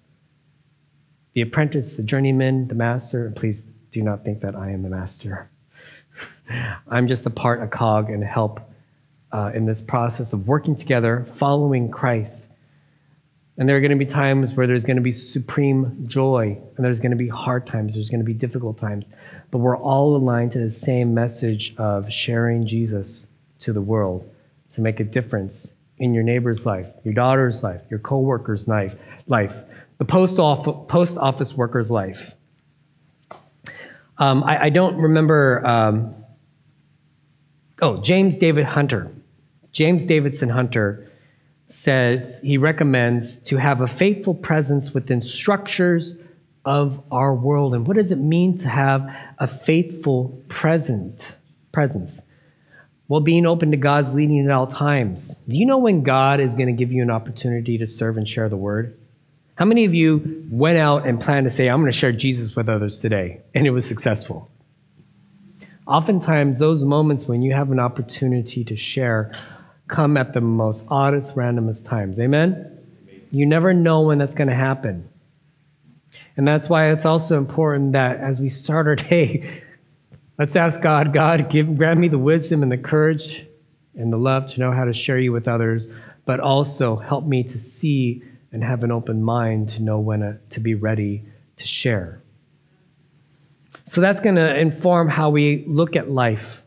The 1.35 1.43
apprentice, 1.43 1.93
the 1.93 2.03
journeyman, 2.03 2.69
the 2.69 2.75
master, 2.75 3.27
and 3.27 3.37
please 3.37 3.69
do 3.91 4.03
not 4.03 4.25
think 4.25 4.41
that 4.41 4.57
I 4.57 4.71
am 4.71 4.83
the 4.83 4.89
master. 4.89 5.51
I'm 6.89 7.09
just 7.09 7.27
a 7.27 7.31
part, 7.31 7.63
a 7.63 7.67
cog, 7.67 8.11
and 8.11 8.25
help 8.25 8.61
uh, 9.33 9.51
in 9.55 9.67
this 9.67 9.81
process 9.81 10.33
of 10.33 10.47
working 10.47 10.77
together, 10.77 11.25
following 11.35 11.91
Christ. 11.91 12.47
And 13.57 13.69
there 13.69 13.77
are 13.77 13.81
going 13.81 13.99
to 13.99 14.05
be 14.05 14.07
times 14.07 14.55
where 14.55 14.67
there's 14.67 14.85
going 14.85 14.97
to 14.97 15.03
be 15.03 15.13
supreme 15.13 16.05
joy, 16.07 16.59
and 16.77 16.85
there's 16.85 17.01
going 17.01 17.11
to 17.11 17.17
be 17.17 17.29
hard 17.29 17.67
times, 17.67 17.95
there's 17.95 18.11
going 18.11 18.21
to 18.21 18.27
be 18.27 18.35
difficult 18.35 18.79
times. 18.79 19.09
But 19.51 19.59
we're 19.59 19.77
all 19.77 20.17
aligned 20.17 20.53
to 20.53 20.59
the 20.59 20.71
same 20.71 21.13
message 21.15 21.75
of 21.77 22.13
sharing 22.13 22.67
Jesus 22.67 23.27
to 23.61 23.73
the 23.73 23.81
world 23.81 24.29
to 24.75 24.81
make 24.81 25.01
a 25.01 25.05
difference 25.05 25.73
in 25.99 26.15
your 26.15 26.23
neighbor's 26.23 26.65
life, 26.65 26.87
your 27.05 27.15
daughter's 27.15 27.63
life, 27.63 27.81
your 27.91 27.99
coworker's 27.99 28.69
life, 28.69 28.95
life 29.27 29.55
the 29.99 30.05
post 30.05 30.39
office, 30.39 30.75
post 30.89 31.19
office 31.19 31.55
worker's 31.55 31.91
life. 31.91 32.35
Um, 34.17 34.43
I, 34.45 34.65
I, 34.65 34.71
don't 34.71 34.97
remember. 34.97 35.65
Um, 35.67 36.15
oh, 37.83 37.99
James 37.99 38.39
David 38.39 38.65
Hunter. 38.65 39.13
James 39.73 40.05
Davidson 40.05 40.49
Hunter 40.49 41.11
says 41.69 42.41
he 42.43 42.57
recommends 42.57 43.37
to 43.37 43.59
have 43.59 43.81
a 43.81 43.87
faithful 43.87 44.35
presence 44.35 44.95
within 44.95 45.21
structures 45.21 46.17
of 46.65 47.03
our 47.11 47.35
world. 47.35 47.75
And 47.75 47.87
what 47.87 47.97
does 47.97 48.11
it 48.11 48.19
mean 48.19 48.59
to 48.59 48.69
have 48.69 49.15
a 49.39 49.47
faithful 49.47 50.43
present 50.49 51.25
presence? 51.73 52.23
Well, 53.07 53.21
being 53.21 53.47
open 53.47 53.71
to 53.71 53.77
God's 53.77 54.13
leading 54.13 54.45
at 54.45 54.51
all 54.51 54.67
times. 54.67 55.35
Do 55.49 55.57
you 55.57 55.65
know 55.65 55.79
when 55.79 56.03
God 56.03 56.41
is 56.41 56.55
going 56.55 56.67
to 56.67 56.73
give 56.75 56.93
you 56.93 57.03
an 57.03 57.11
opportunity 57.11 57.79
to 57.79 57.87
serve 57.87 58.19
and 58.19 58.29
share 58.29 58.49
the 58.49 58.57
word? 58.57 58.99
How 59.55 59.65
many 59.65 59.85
of 59.85 59.95
you 59.95 60.47
went 60.51 60.79
out 60.79 61.07
and 61.07 61.21
planned 61.21 61.49
to 61.49 61.53
say, 61.53 61.69
I'm 61.69 61.81
going 61.81 61.91
to 61.91 61.99
share 61.99 62.13
Jesus 62.13 62.55
with 62.55 62.69
others 62.69 63.01
today, 63.01 63.41
and 63.55 63.67
it 63.67 63.71
was 63.71 63.87
successful? 63.87 64.51
Oftentimes, 65.87 66.59
those 66.59 66.85
moments 66.85 67.27
when 67.27 67.41
you 67.41 67.55
have 67.55 67.73
an 67.73 67.81
opportunity 67.81 68.63
to 68.65 68.77
share 68.77 69.33
come 69.89 70.17
at 70.17 70.35
the 70.35 70.41
most 70.41 70.85
oddest, 70.89 71.35
randomest 71.35 71.85
times. 71.87 72.21
Amen? 72.21 72.79
You 73.31 73.47
never 73.47 73.75
know 73.75 74.03
when 74.03 74.19
that's 74.19 74.35
going 74.35 74.49
to 74.49 74.55
happen. 74.55 75.09
And 76.37 76.47
that's 76.47 76.69
why 76.69 76.93
it's 76.93 77.05
also 77.05 77.37
important 77.37 77.93
that 77.93 78.19
as 78.19 78.39
we 78.39 78.49
start 78.49 78.87
our 78.87 78.97
day, 79.11 79.63
let's 80.39 80.55
ask 80.55 80.81
God, 80.81 81.13
God, 81.13 81.51
give, 81.51 81.77
grant 81.77 81.99
me 81.99 82.09
the 82.09 82.19
wisdom 82.19 82.63
and 82.63 82.71
the 82.71 82.79
courage 82.79 83.45
and 83.97 84.13
the 84.13 84.17
love 84.17 84.53
to 84.53 84.61
know 84.61 84.71
how 84.71 84.85
to 84.85 84.93
share 84.93 85.19
you 85.19 85.33
with 85.33 85.49
others, 85.49 85.89
but 86.25 86.39
also 86.39 86.97
help 86.97 87.25
me 87.25 87.43
to 87.43 87.59
see 87.59 88.23
and 88.53 88.63
have 88.63 88.85
an 88.85 88.93
open 88.93 89.23
mind 89.23 89.69
to 89.71 89.83
know 89.83 89.99
when 89.99 90.21
to, 90.21 90.39
to 90.51 90.61
be 90.61 90.75
ready 90.75 91.25
to 91.57 91.67
share. 91.67 92.23
So 93.85 94.01
that's 94.01 94.21
going 94.21 94.37
to 94.37 94.57
inform 94.57 95.09
how 95.09 95.31
we 95.31 95.65
look 95.67 95.97
at 95.97 96.11
life. 96.11 96.63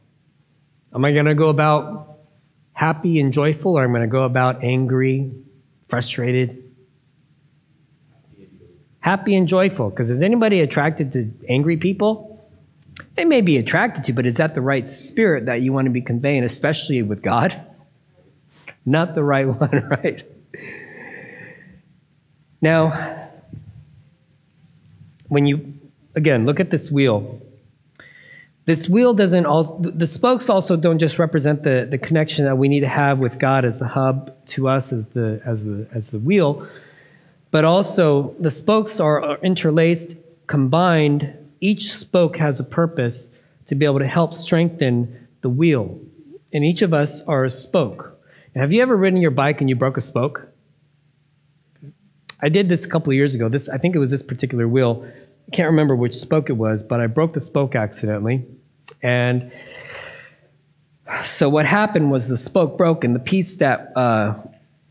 Am 0.94 1.06
I 1.06 1.14
going 1.14 1.26
to 1.26 1.36
go 1.36 1.50
about 1.50 2.11
happy 2.82 3.20
and 3.20 3.32
joyful, 3.32 3.78
or 3.78 3.84
I'm 3.84 3.92
going 3.92 4.02
to 4.02 4.08
go 4.08 4.24
about 4.24 4.64
angry, 4.64 5.32
frustrated? 5.88 6.64
Happy 9.02 9.36
and 9.36 9.48
joyful. 9.48 9.92
Because 9.92 10.10
is 10.10 10.24
anybody 10.24 10.62
attracted 10.62 11.12
to 11.12 11.32
angry 11.48 11.78
people? 11.78 12.44
They 13.16 13.24
may 13.24 13.42
be 13.42 13.58
attracted 13.58 14.06
to, 14.06 14.14
but 14.14 14.26
is 14.26 14.38
that 14.38 14.56
the 14.56 14.62
right 14.62 14.90
spirit 14.90 15.46
that 15.46 15.62
you 15.62 15.72
want 15.72 15.86
to 15.86 15.92
be 15.92 16.02
conveying, 16.02 16.44
especially 16.44 17.04
with 17.04 17.22
God? 17.22 17.56
Not 18.84 19.14
the 19.14 19.24
right 19.24 19.48
one, 19.62 19.88
right? 19.88 20.24
Now, 22.62 23.30
when 25.28 25.46
you 25.46 25.72
again, 26.16 26.48
look 26.48 26.60
at 26.60 26.72
this 26.72 26.90
wheel. 26.90 27.40
This 28.66 28.88
wheel 28.88 29.14
doesn't 29.14 29.46
also, 29.46 29.80
the 29.80 30.06
spokes 30.06 30.48
also 30.48 30.78
don't 30.78 31.00
just 31.00 31.18
represent 31.18 31.64
the, 31.64 31.88
the 31.90 31.98
connection 31.98 32.46
that 32.46 32.58
we 32.58 32.68
need 32.68 32.82
to 32.82 32.88
have 32.88 33.18
with 33.18 33.40
God 33.40 33.66
as 33.66 33.80
the 33.80 33.88
hub 33.88 34.34
to 34.48 34.68
us 34.68 34.94
as 34.94 35.08
the, 35.08 35.42
as 35.46 35.64
the, 35.64 35.88
as 35.94 36.10
the 36.10 36.20
wheel, 36.20 36.68
but 37.50 37.66
also 37.66 38.36
the 38.40 38.52
spokes 38.52 39.00
are, 39.00 39.22
are 39.24 39.38
interlaced, 39.40 40.16
combined. 40.46 41.36
Each 41.60 41.92
spoke 41.94 42.38
has 42.38 42.60
a 42.60 42.64
purpose 42.64 43.30
to 43.66 43.76
be 43.76 43.86
able 43.86 44.00
to 44.00 44.08
help 44.08 44.34
strengthen 44.34 45.28
the 45.42 45.50
wheel. 45.50 46.00
And 46.54 46.64
each 46.64 46.84
of 46.84 46.94
us 46.94 47.22
are 47.24 47.46
a 47.46 47.50
spoke. 47.50 48.20
have 48.56 48.72
you 48.72 48.82
ever 48.82 48.96
ridden 48.96 49.22
your 49.22 49.32
bike 49.32 49.62
and 49.62 49.70
you 49.70 49.76
broke 49.76 49.98
a 49.98 50.02
spoke? 50.02 50.48
I 52.42 52.50
did 52.50 52.70
this 52.70 52.86
a 52.86 52.88
couple 52.88 53.12
of 53.12 53.16
years 53.16 53.34
ago. 53.34 53.50
This, 53.50 53.70
I 53.70 53.78
think 53.78 53.96
it 53.96 54.00
was 54.00 54.12
this 54.12 54.24
particular 54.24 54.68
wheel 54.68 55.06
can't 55.52 55.70
remember 55.70 55.96
which 55.96 56.16
spoke 56.16 56.50
it 56.50 56.58
was, 56.58 56.82
but 56.82 57.00
I 57.00 57.08
broke 57.08 57.34
the 57.34 57.42
spoke 57.42 57.76
accidentally. 57.76 58.46
And 59.02 59.52
so 61.26 61.50
what 61.50 61.66
happened 61.66 62.12
was 62.12 62.28
the 62.28 62.38
spoke 62.38 62.78
broke, 62.78 63.04
and 63.04 63.16
the 63.16 63.20
piece 63.20 63.56
that 63.56 63.92
uh, 63.96 64.36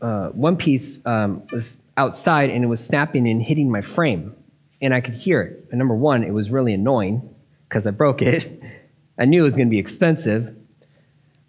uh, 0.01 0.29
one 0.29 0.57
piece 0.57 1.05
um, 1.05 1.43
was 1.51 1.77
outside 1.97 2.49
and 2.49 2.63
it 2.63 2.67
was 2.67 2.83
snapping 2.83 3.27
and 3.27 3.41
hitting 3.41 3.69
my 3.69 3.81
frame, 3.81 4.35
and 4.81 4.93
I 4.93 5.01
could 5.01 5.13
hear 5.13 5.41
it. 5.41 5.67
And 5.71 5.79
number 5.79 5.95
one, 5.95 6.23
it 6.23 6.31
was 6.31 6.49
really 6.49 6.73
annoying 6.73 7.27
because 7.67 7.87
I 7.87 7.91
broke 7.91 8.21
it. 8.21 8.61
I 9.17 9.25
knew 9.25 9.41
it 9.41 9.45
was 9.45 9.55
going 9.55 9.67
to 9.67 9.71
be 9.71 9.79
expensive. 9.79 10.55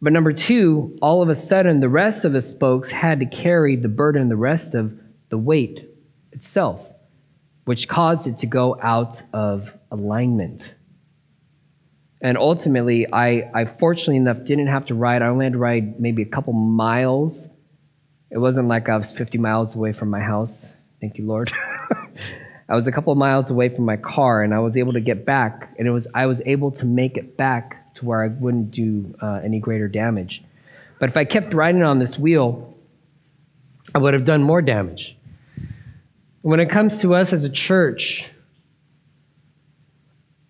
But 0.01 0.13
number 0.13 0.33
two, 0.33 0.99
all 1.01 1.23
of 1.23 1.29
a 1.29 1.37
sudden, 1.37 1.81
the 1.81 1.89
rest 1.89 2.25
of 2.25 2.33
the 2.33 2.43
spokes 2.43 2.91
had 2.91 3.21
to 3.21 3.27
carry 3.27 3.77
the 3.77 3.89
burden, 3.89 4.29
the 4.29 4.37
rest 4.37 4.75
of 4.75 4.99
the 5.29 5.39
weight 5.39 5.89
itself 6.33 6.92
which 7.65 7.89
caused 7.89 8.27
it 8.27 8.39
to 8.39 8.47
go 8.47 8.79
out 8.81 9.23
of 9.33 9.77
alignment. 9.91 10.75
And 12.21 12.39
ultimately, 12.39 13.13
I, 13.13 13.51
I 13.53 13.65
fortunately 13.65 14.17
enough 14.17 14.45
didn't 14.45 14.69
have 14.69 14.87
to 14.87 14.95
ride. 14.95 15.23
I 15.23 15.27
only 15.27 15.47
had 15.47 15.55
to 15.55 15.59
ride 15.59 16.01
maybe 16.01 16.23
a 16.23 16.27
couple 16.27 16.53
miles. 16.53 17.49
It 18.31 18.39
wasn't 18.39 18.69
like 18.69 18.89
I 18.89 18.97
was 18.97 19.11
50 19.11 19.39
miles 19.39 19.75
away 19.75 19.93
from 19.93 20.09
my 20.11 20.21
house. 20.21 20.65
Thank 21.01 21.19
you, 21.19 21.27
Lord. 21.27 21.53
I 22.69 22.75
was 22.75 22.87
a 22.87 22.93
couple 22.93 23.15
miles 23.17 23.51
away 23.51 23.69
from 23.69 23.85
my 23.85 23.97
car, 23.97 24.43
and 24.43 24.55
I 24.55 24.61
was 24.61 24.77
able 24.77 24.93
to 24.93 25.01
get 25.01 25.27
back. 25.27 25.75
And 25.79 25.87
it 25.87 25.91
was 25.91 26.07
I 26.15 26.27
was 26.27 26.41
able 26.47 26.71
to 26.73 26.87
make 26.87 27.17
it 27.17 27.37
back 27.37 27.93
to 27.95 28.07
where 28.07 28.23
I 28.23 28.29
wouldn't 28.29 28.71
do 28.71 29.15
uh, 29.21 29.41
any 29.45 29.59
greater 29.59 29.89
damage. 29.89 30.43
But 30.99 31.11
if 31.11 31.17
I 31.17 31.25
kept 31.25 31.53
riding 31.53 31.83
on 31.83 31.99
this 31.99 32.19
wheel, 32.19 32.75
I 33.95 33.99
would 33.99 34.15
have 34.15 34.25
done 34.25 34.43
more 34.43 34.63
damage. 34.63 35.19
When 36.43 36.59
it 36.59 36.71
comes 36.71 37.01
to 37.03 37.15
us 37.15 37.33
as 37.33 37.45
a 37.45 37.51
church, 37.51 38.29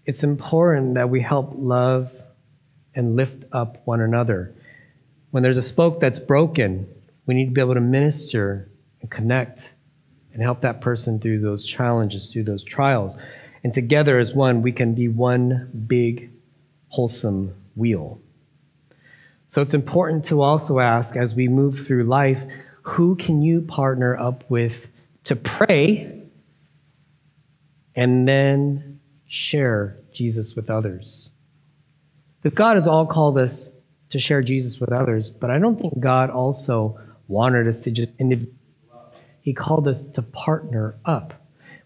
it's 0.06 0.24
important 0.24 0.94
that 0.94 1.10
we 1.10 1.20
help 1.20 1.52
love 1.54 2.10
and 2.94 3.14
lift 3.14 3.44
up 3.52 3.82
one 3.84 4.00
another. 4.00 4.54
When 5.32 5.42
there's 5.42 5.58
a 5.58 5.62
spoke 5.62 6.00
that's 6.00 6.18
broken, 6.18 6.88
we 7.26 7.34
need 7.34 7.46
to 7.46 7.50
be 7.52 7.60
able 7.60 7.74
to 7.74 7.80
minister 7.80 8.70
and 9.02 9.10
connect 9.10 9.70
and 10.32 10.42
help 10.42 10.62
that 10.62 10.80
person 10.80 11.20
through 11.20 11.40
those 11.40 11.66
challenges, 11.66 12.32
through 12.32 12.44
those 12.44 12.64
trials. 12.64 13.18
And 13.62 13.70
together 13.70 14.18
as 14.18 14.32
one, 14.32 14.62
we 14.62 14.72
can 14.72 14.94
be 14.94 15.08
one 15.08 15.84
big, 15.86 16.30
wholesome 16.88 17.54
wheel. 17.76 18.18
So 19.48 19.60
it's 19.60 19.74
important 19.74 20.24
to 20.24 20.40
also 20.40 20.78
ask 20.78 21.16
as 21.16 21.34
we 21.34 21.48
move 21.48 21.86
through 21.86 22.04
life 22.04 22.42
who 22.80 23.14
can 23.14 23.42
you 23.42 23.60
partner 23.60 24.16
up 24.16 24.48
with 24.50 24.88
to 25.24 25.36
pray 25.36 26.22
and 27.94 28.26
then 28.26 29.00
share 29.26 29.98
Jesus 30.12 30.54
with 30.54 30.70
others. 30.70 31.30
That 32.42 32.54
God 32.54 32.76
has 32.76 32.86
all 32.86 33.06
called 33.06 33.38
us 33.38 33.70
to 34.08 34.18
share 34.18 34.42
Jesus 34.42 34.78
with 34.78 34.92
others, 34.92 35.30
but 35.30 35.50
I 35.50 35.58
don't 35.58 35.80
think 35.80 35.98
God 36.00 36.30
also 36.30 36.98
wanted 37.28 37.66
us 37.66 37.80
to 37.80 37.90
just 37.90 38.10
He 39.40 39.52
called 39.54 39.88
us 39.88 40.04
to 40.04 40.22
partner 40.22 40.96
up. 41.04 41.34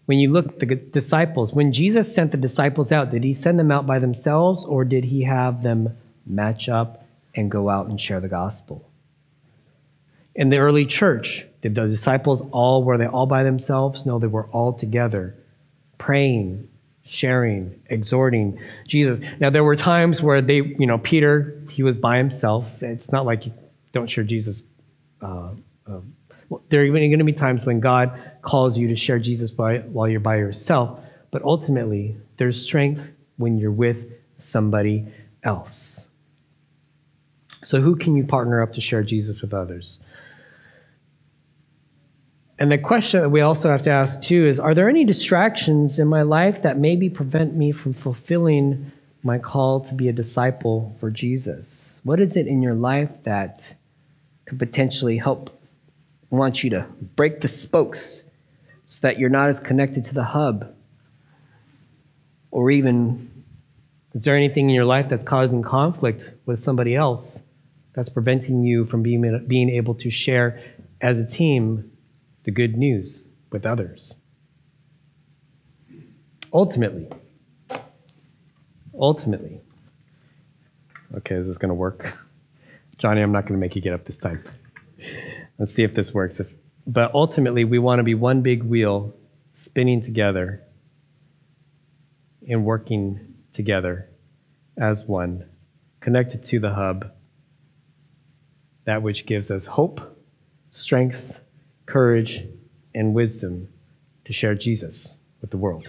When 0.07 0.19
you 0.19 0.31
look 0.31 0.47
at 0.47 0.59
the 0.59 0.75
disciples, 0.75 1.53
when 1.53 1.73
Jesus 1.73 2.13
sent 2.13 2.31
the 2.31 2.37
disciples 2.37 2.91
out, 2.91 3.09
did 3.09 3.25
he 3.25 3.33
send 3.33 3.59
them 3.59 3.71
out 3.71 3.85
by 3.85 3.99
themselves 3.99 4.63
or 4.63 4.85
did 4.85 5.03
he 5.03 5.23
have 5.23 5.63
them 5.63 5.97
match 6.25 6.69
up 6.69 7.05
and 7.35 7.51
go 7.51 7.69
out 7.69 7.87
and 7.87 7.99
share 7.99 8.21
the 8.21 8.29
gospel? 8.29 8.86
In 10.37 10.49
the 10.49 10.57
early 10.59 10.85
church, 10.85 11.47
did 11.61 11.73
the 11.73 11.87
disciples 11.87 12.43
all, 12.51 12.83
were 12.83 12.97
they 12.97 13.07
all 13.07 13.25
by 13.25 13.43
themselves? 13.43 14.05
No, 14.05 14.19
they 14.19 14.27
were 14.27 14.45
all 14.49 14.71
together, 14.71 15.35
praying, 15.97 16.69
sharing, 17.03 17.77
exhorting 17.87 18.59
Jesus. 18.87 19.19
Now, 19.39 19.49
there 19.49 19.63
were 19.63 19.75
times 19.75 20.21
where 20.21 20.41
they, 20.41 20.57
you 20.57 20.85
know, 20.85 20.99
Peter, 20.99 21.59
he 21.71 21.81
was 21.81 21.97
by 21.97 22.19
himself. 22.19 22.65
It's 22.83 23.11
not 23.11 23.25
like 23.25 23.47
you 23.47 23.53
don't 23.93 24.07
share 24.07 24.23
Jesus. 24.23 24.61
Uh, 25.23 25.49
uh, 25.87 26.01
well, 26.49 26.61
there 26.69 26.83
are 26.83 26.87
going 26.87 27.17
to 27.17 27.23
be 27.23 27.33
times 27.33 27.65
when 27.65 27.79
God 27.79 28.21
calls 28.43 28.77
you 28.77 28.87
to 28.89 28.95
share 28.95 29.17
Jesus 29.17 29.49
by, 29.49 29.79
while 29.79 30.07
you're 30.07 30.19
by 30.19 30.37
yourself, 30.37 30.99
but 31.31 31.41
ultimately, 31.41 32.15
there's 32.37 32.61
strength 32.61 33.11
when 33.37 33.57
you're 33.57 33.71
with 33.71 34.13
somebody 34.37 35.07
else. 35.43 36.07
So, 37.63 37.81
who 37.81 37.95
can 37.95 38.15
you 38.15 38.23
partner 38.23 38.61
up 38.61 38.73
to 38.73 38.81
share 38.81 39.01
Jesus 39.01 39.41
with 39.41 39.53
others? 39.53 39.99
And 42.59 42.71
the 42.71 42.77
question 42.77 43.21
that 43.21 43.29
we 43.29 43.41
also 43.41 43.69
have 43.69 43.83
to 43.83 43.91
ask 43.91 44.21
too 44.21 44.47
is 44.47 44.59
Are 44.59 44.73
there 44.73 44.89
any 44.89 45.05
distractions 45.05 45.99
in 45.99 46.07
my 46.07 46.23
life 46.23 46.63
that 46.63 46.77
maybe 46.77 47.09
prevent 47.09 47.55
me 47.55 47.71
from 47.71 47.93
fulfilling 47.93 48.91
my 49.23 49.37
call 49.37 49.81
to 49.81 49.93
be 49.93 50.07
a 50.09 50.13
disciple 50.13 50.95
for 50.99 51.11
Jesus? 51.11 52.01
What 52.03 52.19
is 52.19 52.35
it 52.35 52.47
in 52.47 52.61
your 52.61 52.73
life 52.73 53.11
that 53.23 53.75
could 54.45 54.57
potentially 54.57 55.17
help 55.17 55.61
want 56.29 56.63
you 56.63 56.69
to 56.71 56.87
break 57.15 57.41
the 57.41 57.47
spokes 57.47 58.23
so 58.85 59.07
that 59.07 59.19
you're 59.19 59.29
not 59.29 59.49
as 59.49 59.59
connected 59.59 60.03
to 60.05 60.13
the 60.13 60.23
hub? 60.23 60.73
Or 62.49 62.71
even, 62.71 63.43
is 64.13 64.23
there 64.23 64.35
anything 64.35 64.69
in 64.69 64.75
your 64.75 64.85
life 64.85 65.09
that's 65.09 65.23
causing 65.23 65.61
conflict 65.61 66.31
with 66.45 66.63
somebody 66.63 66.95
else 66.95 67.41
that's 67.93 68.09
preventing 68.09 68.63
you 68.63 68.85
from 68.85 69.03
being, 69.03 69.45
being 69.47 69.69
able 69.69 69.93
to 69.95 70.09
share 70.09 70.59
as 71.01 71.19
a 71.19 71.27
team 71.27 71.91
the 72.47 72.51
good 72.51 72.77
news 72.77 73.25
with 73.51 73.65
others. 73.65 74.15
Ultimately, 76.53 77.09
ultimately, 78.97 79.59
okay, 81.13 81.35
is 81.35 81.47
this 81.47 81.57
going 81.57 81.67
to 81.67 81.75
work? 81.75 82.17
Johnny, 82.97 83.21
I'm 83.21 83.33
not 83.33 83.41
going 83.41 83.55
to 83.55 83.59
make 83.59 83.75
you 83.75 83.81
get 83.81 83.91
up 83.91 84.05
this 84.05 84.17
time. 84.17 84.45
Let's 85.59 85.73
see 85.73 85.83
if 85.83 85.93
this 85.93 86.13
works. 86.13 86.39
If, 86.39 86.47
but 86.87 87.13
ultimately, 87.13 87.65
we 87.65 87.79
want 87.79 87.99
to 87.99 88.03
be 88.03 88.15
one 88.15 88.41
big 88.43 88.63
wheel 88.63 89.13
spinning 89.53 89.99
together 89.99 90.63
and 92.47 92.63
working 92.63 93.35
together 93.51 94.09
as 94.77 95.03
one, 95.03 95.43
connected 95.99 96.45
to 96.45 96.61
the 96.61 96.75
hub, 96.75 97.11
that 98.85 99.01
which 99.01 99.25
gives 99.25 99.51
us 99.51 99.65
hope, 99.65 100.17
strength, 100.71 101.41
courage, 101.87 102.45
and 102.93 103.13
wisdom 103.13 103.69
to 104.25 104.33
share 104.33 104.53
Jesus 104.53 105.15
with 105.41 105.49
the 105.49 105.57
world. 105.57 105.87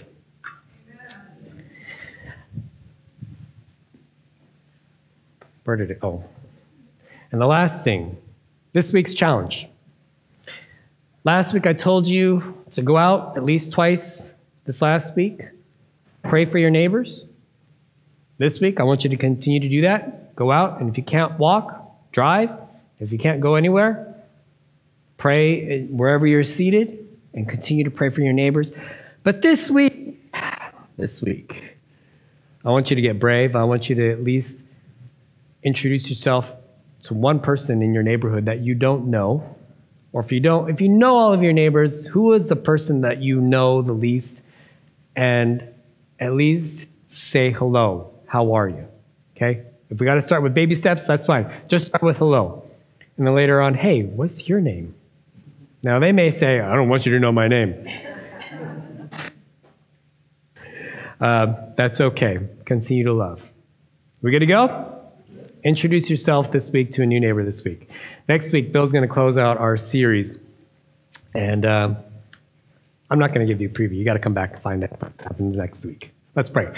Where 5.65 5.77
did 5.77 5.91
it 5.91 6.01
go? 6.01 6.25
And 7.31 7.41
the 7.41 7.47
last 7.47 7.85
thing, 7.85 8.17
this 8.73 8.91
week's 8.91 9.13
challenge. 9.13 9.69
Last 11.25 11.53
week 11.53 11.67
I 11.67 11.75
told 11.75 12.07
you 12.07 12.57
to 12.71 12.81
go 12.81 12.97
out 12.97 13.37
at 13.37 13.45
least 13.45 13.71
twice 13.73 14.31
this 14.65 14.81
last 14.81 15.15
week, 15.15 15.43
pray 16.23 16.47
for 16.47 16.59
your 16.59 16.71
neighbors. 16.71 17.27
This 18.39 18.61
week 18.61 18.81
I 18.81 18.85
want 18.85 19.05
you 19.05 19.11
to 19.11 19.17
continue 19.17 19.61
to 19.61 19.69
do 19.69 19.83
that. 19.83 20.35
Go 20.37 20.53
out, 20.53 20.81
and 20.81 20.89
if 20.89 20.97
you 20.97 21.03
can't 21.03 21.39
walk, 21.39 22.13
drive. 22.13 22.51
If 23.01 23.13
you 23.13 23.19
can't 23.19 23.41
go 23.41 23.57
anywhere, 23.57 24.08
pray 25.19 25.69
eh, 25.69 25.87
wherever 25.91 26.27
you're 26.27 26.45
seated 26.45 27.07
and 27.35 27.47
continue 27.49 27.85
to 27.85 27.91
pray 27.91 28.09
for 28.09 28.23
your 28.23 28.33
neighbors. 28.33 28.71
But 29.23 29.43
this 29.43 29.71
week, 29.71 30.33
this 30.97 31.21
week, 31.21 31.77
I 32.65 32.71
want 32.71 32.89
you 32.91 32.97
to 32.97 33.03
get 33.03 33.19
brave. 33.21 33.55
I 33.55 33.65
want 33.65 33.91
you 33.91 33.95
to 33.97 34.11
at 34.11 34.23
least 34.23 34.61
introduce 35.63 36.09
yourself 36.09 36.55
to 37.03 37.15
one 37.15 37.41
person 37.41 37.83
in 37.83 37.93
your 37.93 38.03
neighborhood 38.03 38.47
that 38.47 38.61
you 38.61 38.75
don't 38.75 39.09
know. 39.09 39.57
Or 40.13 40.23
if 40.23 40.33
you 40.33 40.41
don't, 40.41 40.71
if 40.71 40.81
you 40.81 40.89
know 40.89 41.17
all 41.17 41.33
of 41.33 41.43
your 41.43 41.53
neighbors, 41.53 42.07
who 42.07 42.33
is 42.33 42.49
the 42.49 42.57
person 42.57 43.03
that 43.03 43.21
you 43.21 43.41
know 43.41 43.83
the 43.83 43.93
least? 43.93 44.41
And 45.15 45.63
at 46.19 46.35
least 46.35 46.87
say 47.09 47.51
hello. 47.51 48.13
How 48.27 48.55
are 48.55 48.69
you? 48.69 48.89
Okay? 49.37 49.65
If 49.91 50.01
we 50.01 50.07
got 50.07 50.15
to 50.15 50.23
start 50.23 50.43
with 50.43 50.55
baby 50.55 50.75
steps, 50.75 51.07
that's 51.07 51.27
fine. 51.27 51.53
Just 51.69 51.89
start 51.89 52.03
with 52.03 52.19
hello. 52.19 52.65
And 53.17 53.27
then 53.27 53.35
later 53.35 53.61
on, 53.61 53.75
hey, 53.75 54.05
what's 54.05 54.49
your 54.49 54.61
name? 54.61 54.95
Now, 55.89 55.99
they 55.99 56.13
may 56.13 56.31
say, 56.31 56.61
I 56.61 56.75
don't 56.75 56.91
want 56.91 57.07
you 57.07 57.13
to 57.13 57.19
know 57.19 57.33
my 57.33 57.49
name. 57.49 57.89
uh, 61.19 61.47
that's 61.77 61.99
okay. 61.99 62.41
Continue 62.67 63.05
to 63.05 63.15
love. 63.15 63.51
We 64.21 64.31
good 64.31 64.41
to 64.41 64.47
go? 64.47 65.01
Introduce 65.65 66.11
yourself 66.11 66.53
this 66.53 66.71
week 66.71 66.91
to 66.91 67.03
a 67.03 67.07
new 67.07 67.19
neighbor 67.19 67.43
this 67.43 67.65
week. 67.65 67.89
Next 68.29 68.53
week, 68.53 68.71
Bill's 68.71 68.93
going 68.93 69.09
to 69.09 69.09
close 69.09 69.39
out 69.39 69.57
our 69.57 69.79
series. 69.79 70.39
And 71.33 71.65
uh, 71.65 71.95
I'm 73.09 73.19
not 73.19 73.33
going 73.33 73.47
to 73.47 73.51
give 73.51 73.63
you 73.63 73.69
a 73.69 73.73
preview. 73.73 73.97
You 73.97 74.05
got 74.05 74.13
to 74.13 74.19
come 74.19 74.35
back 74.35 74.53
and 74.53 74.63
find 74.63 74.85
out 74.85 75.01
what 75.01 75.19
happens 75.23 75.57
next 75.57 75.87
week. 75.87 76.13
Let's 76.35 76.51
pray. 76.51 76.71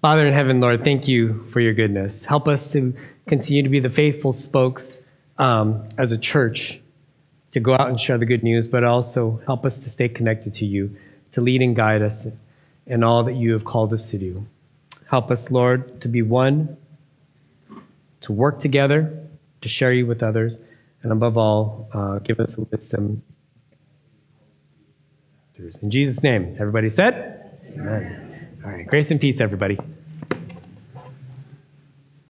Father 0.00 0.26
in 0.26 0.32
heaven, 0.32 0.60
Lord, 0.62 0.82
thank 0.82 1.06
you 1.06 1.42
for 1.50 1.60
your 1.60 1.74
goodness. 1.74 2.24
Help 2.24 2.48
us 2.48 2.72
to 2.72 2.94
continue 3.26 3.62
to 3.64 3.68
be 3.68 3.80
the 3.80 3.90
faithful 3.90 4.32
spokes 4.32 4.96
um, 5.36 5.86
as 5.98 6.10
a 6.10 6.16
church 6.16 6.80
to 7.50 7.60
go 7.60 7.74
out 7.74 7.88
and 7.88 8.00
share 8.00 8.18
the 8.18 8.26
good 8.26 8.42
news, 8.42 8.66
but 8.66 8.84
also 8.84 9.40
help 9.46 9.64
us 9.64 9.78
to 9.78 9.90
stay 9.90 10.08
connected 10.08 10.54
to 10.54 10.66
you, 10.66 10.96
to 11.32 11.40
lead 11.40 11.62
and 11.62 11.74
guide 11.74 12.02
us 12.02 12.26
in 12.86 13.02
all 13.02 13.22
that 13.24 13.34
you 13.34 13.52
have 13.52 13.64
called 13.64 13.92
us 13.92 14.10
to 14.10 14.18
do. 14.18 14.46
Help 15.08 15.30
us, 15.30 15.50
Lord, 15.50 16.00
to 16.00 16.08
be 16.08 16.22
one, 16.22 16.76
to 18.22 18.32
work 18.32 18.60
together, 18.60 19.26
to 19.60 19.68
share 19.68 19.92
you 19.92 20.06
with 20.06 20.22
others, 20.22 20.58
and 21.02 21.12
above 21.12 21.38
all, 21.38 21.88
uh, 21.92 22.18
give 22.18 22.40
us 22.40 22.56
wisdom. 22.56 23.22
In 25.80 25.90
Jesus' 25.90 26.22
name, 26.22 26.56
everybody 26.58 26.88
said? 26.88 27.58
Amen. 27.74 28.58
All 28.64 28.70
right, 28.70 28.86
grace 28.86 29.10
and 29.10 29.20
peace, 29.20 29.40
everybody. 29.40 29.78